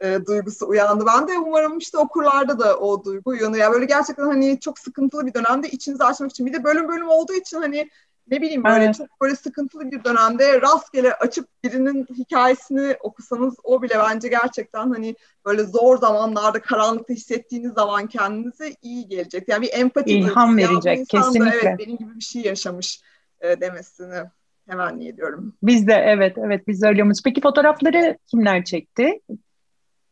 e, 0.00 0.26
duygusu 0.26 0.68
uyandı. 0.68 1.04
Ben 1.06 1.28
de 1.28 1.38
umarım 1.38 1.78
işte 1.78 1.98
okurlarda 1.98 2.58
da 2.58 2.78
o 2.78 3.04
duygu 3.04 3.30
uyanır. 3.30 3.58
Yani 3.58 3.72
böyle 3.72 3.84
gerçekten 3.84 4.24
hani 4.24 4.60
çok 4.60 4.78
sıkıntılı 4.78 5.26
bir 5.26 5.34
dönemde 5.34 5.68
içinizi 5.68 6.04
açmak 6.04 6.30
için 6.30 6.46
bir 6.46 6.52
de 6.52 6.64
bölüm 6.64 6.88
bölüm 6.88 7.08
olduğu 7.08 7.32
için 7.32 7.56
hani 7.56 7.90
ne 8.30 8.40
bileyim 8.40 8.64
böyle 8.64 8.84
evet. 8.84 8.94
çok 8.94 9.20
böyle 9.20 9.36
sıkıntılı 9.36 9.90
bir 9.90 10.04
dönemde 10.04 10.60
rastgele 10.62 11.14
açıp 11.14 11.48
birinin 11.64 12.06
hikayesini 12.18 12.96
okusanız 13.00 13.54
o 13.64 13.82
bile 13.82 13.94
bence 13.98 14.28
gerçekten 14.28 14.90
hani 14.90 15.16
böyle 15.44 15.62
zor 15.62 15.98
zamanlarda 15.98 16.62
karanlıkta 16.62 17.14
hissettiğiniz 17.14 17.72
zaman 17.72 18.06
kendinize 18.06 18.72
iyi 18.82 19.08
gelecek. 19.08 19.48
Yani 19.48 19.62
bir 19.62 19.70
empati 19.72 20.12
ilham 20.12 20.56
verecek 20.56 20.98
ya, 20.98 21.04
kesinlikle. 21.04 21.50
Da, 21.50 21.70
evet 21.70 21.78
benim 21.78 21.96
gibi 21.96 22.14
bir 22.16 22.24
şey 22.24 22.42
yaşamış 22.42 23.00
e, 23.40 23.60
demesini 23.60 24.22
hemen 24.68 25.00
ediyorum. 25.00 25.54
Biz 25.62 25.86
de 25.86 25.94
evet 25.94 26.38
evet 26.38 26.68
biz 26.68 26.82
de 26.82 26.86
öyle 26.86 27.04
Peki 27.24 27.40
fotoğrafları 27.40 28.18
kimler 28.26 28.64
çekti? 28.64 29.20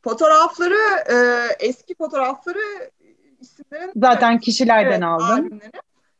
Fotoğrafları 0.05 1.05
e, 1.13 1.17
eski 1.61 1.95
fotoğrafları 1.95 2.91
isimlerin 3.41 3.93
zaten 3.97 4.39
kişilerden 4.39 4.91
evet, 4.91 5.03
aldım. 5.03 5.61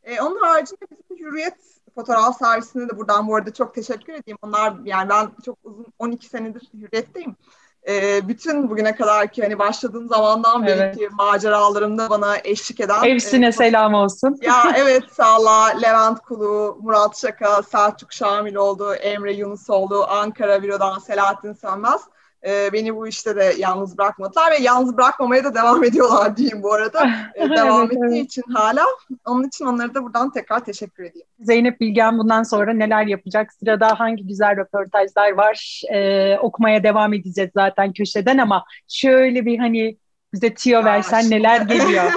E, 0.05 0.21
onun 0.21 0.41
haricinde 0.41 0.81
bizim 0.91 1.27
Hürriyet 1.27 1.76
fotoğraf 1.97 2.39
servisine 2.39 2.89
de 2.89 2.97
buradan 2.97 3.29
bu 3.29 3.37
arada 3.37 3.53
çok 3.53 3.75
teşekkür 3.75 4.13
edeyim. 4.13 4.39
Onlar 4.43 4.75
yani 4.85 5.09
ben 5.09 5.29
çok 5.45 5.59
uzun 5.65 5.87
12 5.99 6.27
senedir 6.27 6.63
hürriyetteyim. 6.75 7.37
Ee, 7.89 8.29
bütün 8.29 8.71
bugüne 8.71 8.95
kadar 8.95 9.33
ki 9.33 9.43
hani 9.43 9.59
başladığım 9.59 10.09
zamandan 10.09 10.67
beri 10.67 10.81
evet. 10.81 11.13
maceralarımda 11.13 12.11
bana 12.11 12.37
eşlik 12.45 12.81
eden. 12.81 13.03
Hepsine 13.03 13.47
e, 13.47 13.53
selam 13.53 13.95
olsun. 13.95 14.39
Ya 14.43 14.63
evet 14.77 15.05
sağla 15.13 15.67
Levent 15.67 16.21
Kulu, 16.21 16.79
Murat 16.83 17.21
Şaka, 17.21 17.63
Selçuk 17.63 18.13
Şamiloğlu, 18.13 18.95
Emre 18.95 19.33
Yunusoğlu, 19.33 20.07
Ankara 20.09 20.63
Büro'dan 20.63 20.99
Selahattin 20.99 21.53
Sönmez 21.53 22.01
e, 22.47 22.73
beni 22.73 22.97
bu 22.97 23.07
işte 23.09 23.37
de 23.37 23.55
yalnız 23.59 23.99
bırakmadılar 23.99 24.51
ve 24.51 24.57
yalnız 24.63 24.97
bırakmamaya 24.97 25.45
da 25.45 25.55
devam 25.55 25.85
ediyorlar 25.85 26.37
diyeyim 26.37 26.63
bu 26.63 26.73
arada. 26.73 27.11
E, 27.35 27.51
devam 27.51 27.81
evet, 27.81 27.93
ettiği 27.93 28.19
evet. 28.19 28.27
için 28.27 28.43
hala. 28.55 28.85
Onun 29.27 29.45
için 29.45 29.65
onlara 29.65 29.95
da 29.95 30.05
buradan 30.05 30.31
tekrar 30.31 30.65
teşekkür 30.65 31.05
edeyim. 31.05 31.27
Zeynep 31.41 31.81
Bilgen 31.81 32.19
bundan 32.19 32.43
sonra 32.43 32.73
neler 32.73 33.07
yapacak? 33.07 33.53
Sırada 33.53 34.01
hangi 34.01 34.27
güzel 34.27 34.57
röportajlar 34.57 35.33
var? 35.33 35.83
E, 35.93 36.39
okumaya 36.39 36.83
devam 36.83 37.15
edeceğiz 37.15 37.51
zaten 37.55 37.93
köşeden 37.93 38.39
ama 38.39 38.65
şöyle 38.89 39.47
bir 39.47 39.59
hani 39.59 39.97
bize 40.33 40.55
tiyo 40.55 40.85
versen 40.85 41.21
şimdi... 41.21 41.35
neler 41.35 41.61
geliyor? 41.69 42.13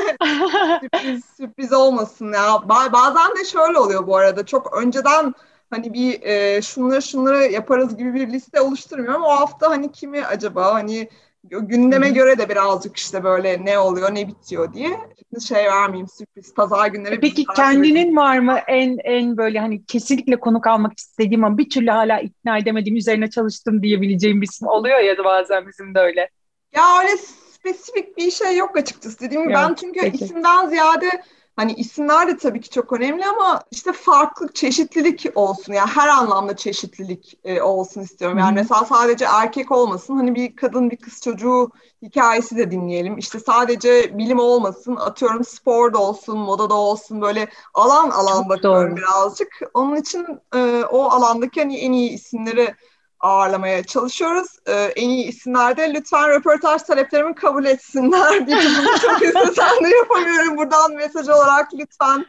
sürpriz, 0.81 1.25
sürpriz 1.37 1.73
olmasın 1.73 2.33
ya. 2.33 2.69
Bazen 2.93 3.35
de 3.39 3.45
şöyle 3.45 3.79
oluyor 3.79 4.07
bu 4.07 4.17
arada. 4.17 4.45
Çok 4.45 4.77
önceden 4.77 5.33
hani 5.69 5.93
bir 5.93 6.21
e, 6.21 6.61
şunları 6.61 7.01
şunları 7.01 7.43
yaparız 7.43 7.97
gibi 7.97 8.13
bir 8.13 8.27
liste 8.27 8.61
oluşturmuyorum. 8.61 9.23
O 9.23 9.29
hafta 9.29 9.69
hani 9.69 9.91
kimi 9.91 10.25
acaba 10.25 10.73
hani 10.73 11.09
gündeme 11.43 12.05
Hı-hı. 12.05 12.13
göre 12.13 12.37
de 12.37 12.49
birazcık 12.49 12.97
işte 12.97 13.23
böyle 13.23 13.65
ne 13.65 13.79
oluyor 13.79 14.15
ne 14.15 14.27
bitiyor 14.27 14.73
diye. 14.73 14.89
Şimdi 14.89 15.45
şey 15.45 15.65
vermeyeyim 15.65 16.07
sürpriz 16.07 16.53
pazar 16.53 16.87
günleri. 16.87 17.15
E 17.15 17.19
peki 17.19 17.45
kendinin 17.55 18.15
var 18.15 18.39
mı 18.39 18.59
en 18.67 18.97
en 19.03 19.37
böyle 19.37 19.59
hani 19.59 19.85
kesinlikle 19.85 20.39
konuk 20.39 20.67
almak 20.67 20.99
istediğim 20.99 21.43
ama 21.43 21.57
bir 21.57 21.69
türlü 21.69 21.91
hala 21.91 22.19
ikna 22.19 22.57
edemediğim 22.57 22.97
üzerine 22.97 23.29
çalıştım 23.29 23.83
diyebileceğim 23.83 24.41
bir 24.41 24.47
isim 24.47 24.67
oluyor 24.67 24.99
ya 24.99 25.17
da 25.17 25.23
bazen 25.23 25.67
bizim 25.67 25.95
de 25.95 25.99
öyle. 25.99 26.29
Ya 26.75 26.83
öyle 27.01 27.17
spesifik 27.51 28.17
bir 28.17 28.31
şey 28.31 28.57
yok 28.57 28.77
açıkçası. 28.77 29.19
Dediğim 29.19 29.43
gibi 29.43 29.53
ben 29.53 29.73
çünkü 29.73 29.99
peki. 30.01 30.25
isimden 30.25 30.67
ziyade 30.67 31.23
Hani 31.59 31.73
isimler 31.73 32.27
de 32.27 32.37
tabii 32.37 32.61
ki 32.61 32.69
çok 32.69 32.93
önemli 32.93 33.25
ama 33.25 33.61
işte 33.71 33.93
farklı 33.93 34.53
çeşitlilik 34.53 35.25
olsun. 35.35 35.73
Yani 35.73 35.89
her 35.89 36.07
anlamda 36.07 36.55
çeşitlilik 36.55 37.39
e, 37.43 37.61
olsun 37.61 38.01
istiyorum. 38.01 38.37
Yani 38.37 38.47
Hı-hı. 38.47 38.55
mesela 38.55 38.85
sadece 38.85 39.25
erkek 39.25 39.71
olmasın. 39.71 40.15
Hani 40.15 40.35
bir 40.35 40.55
kadın 40.55 40.91
bir 40.91 40.97
kız 40.97 41.21
çocuğu 41.21 41.71
hikayesi 42.01 42.57
de 42.57 42.71
dinleyelim. 42.71 43.17
İşte 43.17 43.39
sadece 43.39 44.17
bilim 44.17 44.39
olmasın. 44.39 44.95
Atıyorum 44.95 45.43
spor 45.43 45.93
da 45.93 45.97
olsun, 45.97 46.37
moda 46.37 46.69
da 46.69 46.73
olsun. 46.75 47.21
Böyle 47.21 47.49
alan 47.73 48.09
alan 48.09 48.43
çok 48.43 48.49
bakıyorum 48.49 48.95
doğru. 48.95 48.97
birazcık. 48.97 49.59
Onun 49.73 49.95
için 49.95 50.25
e, 50.55 50.83
o 50.91 51.03
alandaki 51.03 51.59
hani 51.61 51.77
en 51.77 51.91
iyi 51.91 52.09
isimleri 52.09 52.75
ağırlamaya 53.19 53.83
çalışıyoruz. 53.83 54.47
Ee, 54.67 54.73
en 54.95 55.09
iyi 55.09 55.25
isimlerde 55.25 55.93
lütfen 55.93 56.29
röportaj 56.29 56.81
taleplerimi 56.81 57.35
kabul 57.35 57.65
etsinler. 57.65 58.39
Bunu 58.47 58.97
çok 59.01 59.21
istesem 59.21 59.83
de 59.83 59.89
yapamıyorum. 59.97 60.57
Buradan 60.57 60.93
mesaj 60.93 61.29
olarak 61.29 61.69
lütfen 61.73 62.25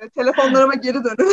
e, 0.00 0.08
telefonlarıma 0.08 0.74
geri 0.74 1.04
dönün. 1.04 1.32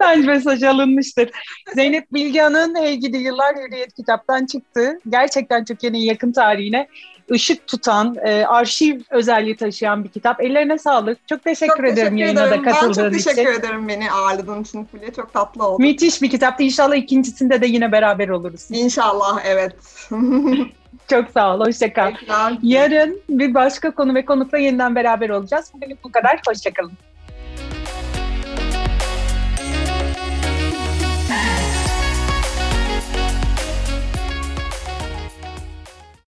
Bence 0.00 0.26
mesaj 0.26 0.62
alınmıştır. 0.62 1.30
Zeynep 1.74 2.12
Bilgehan'ın 2.12 2.74
Hey 2.74 2.96
Gidi 2.96 3.16
Yıllar 3.16 3.56
Hürriyet 3.56 3.94
kitaptan 3.94 4.46
çıktı. 4.46 4.98
Gerçekten 5.08 5.64
Türkiye'nin 5.64 5.98
yakın 5.98 6.32
tarihine 6.32 6.88
ışık 7.32 7.66
tutan, 7.66 8.16
e, 8.24 8.44
arşiv 8.46 9.00
özelliği 9.10 9.56
taşıyan 9.56 10.04
bir 10.04 10.08
kitap. 10.08 10.40
Ellerine 10.40 10.78
sağlık. 10.78 11.28
Çok 11.28 11.44
teşekkür 11.44 11.76
çok 11.76 11.84
ederim 11.84 11.94
teşekkür 11.96 12.16
yayına 12.16 12.46
ederim. 12.46 12.64
da 12.64 12.70
katıldığın 12.70 12.90
için. 12.92 13.02
Ben 13.04 13.18
çok 13.18 13.24
teşekkür 13.26 13.50
için. 13.52 13.60
ederim 13.60 13.88
beni 13.88 14.12
ağırladığın 14.12 14.62
için 14.62 14.84
Fulya. 14.84 15.12
Çok 15.12 15.32
tatlı 15.32 15.66
oldu. 15.66 15.82
Müthiş 15.82 16.22
bir 16.22 16.30
kitaptı. 16.30 16.62
İnşallah 16.62 16.96
ikincisinde 16.96 17.60
de 17.60 17.66
yine 17.66 17.92
beraber 17.92 18.28
oluruz. 18.28 18.66
İnşallah 18.70 19.40
evet. 19.44 19.76
Çok 21.10 21.30
sağ 21.34 21.54
ol. 21.56 21.60
Hoşçakal. 21.66 22.14
Yarın 22.62 23.20
bir 23.28 23.54
başka 23.54 23.90
konu 23.90 24.14
ve 24.14 24.24
konukla 24.24 24.58
yeniden 24.58 24.94
beraber 24.94 25.28
olacağız. 25.30 25.70
Bugün 25.74 25.98
bu 26.04 26.12
kadar. 26.12 26.40
Hoşçakalın. 26.48 26.92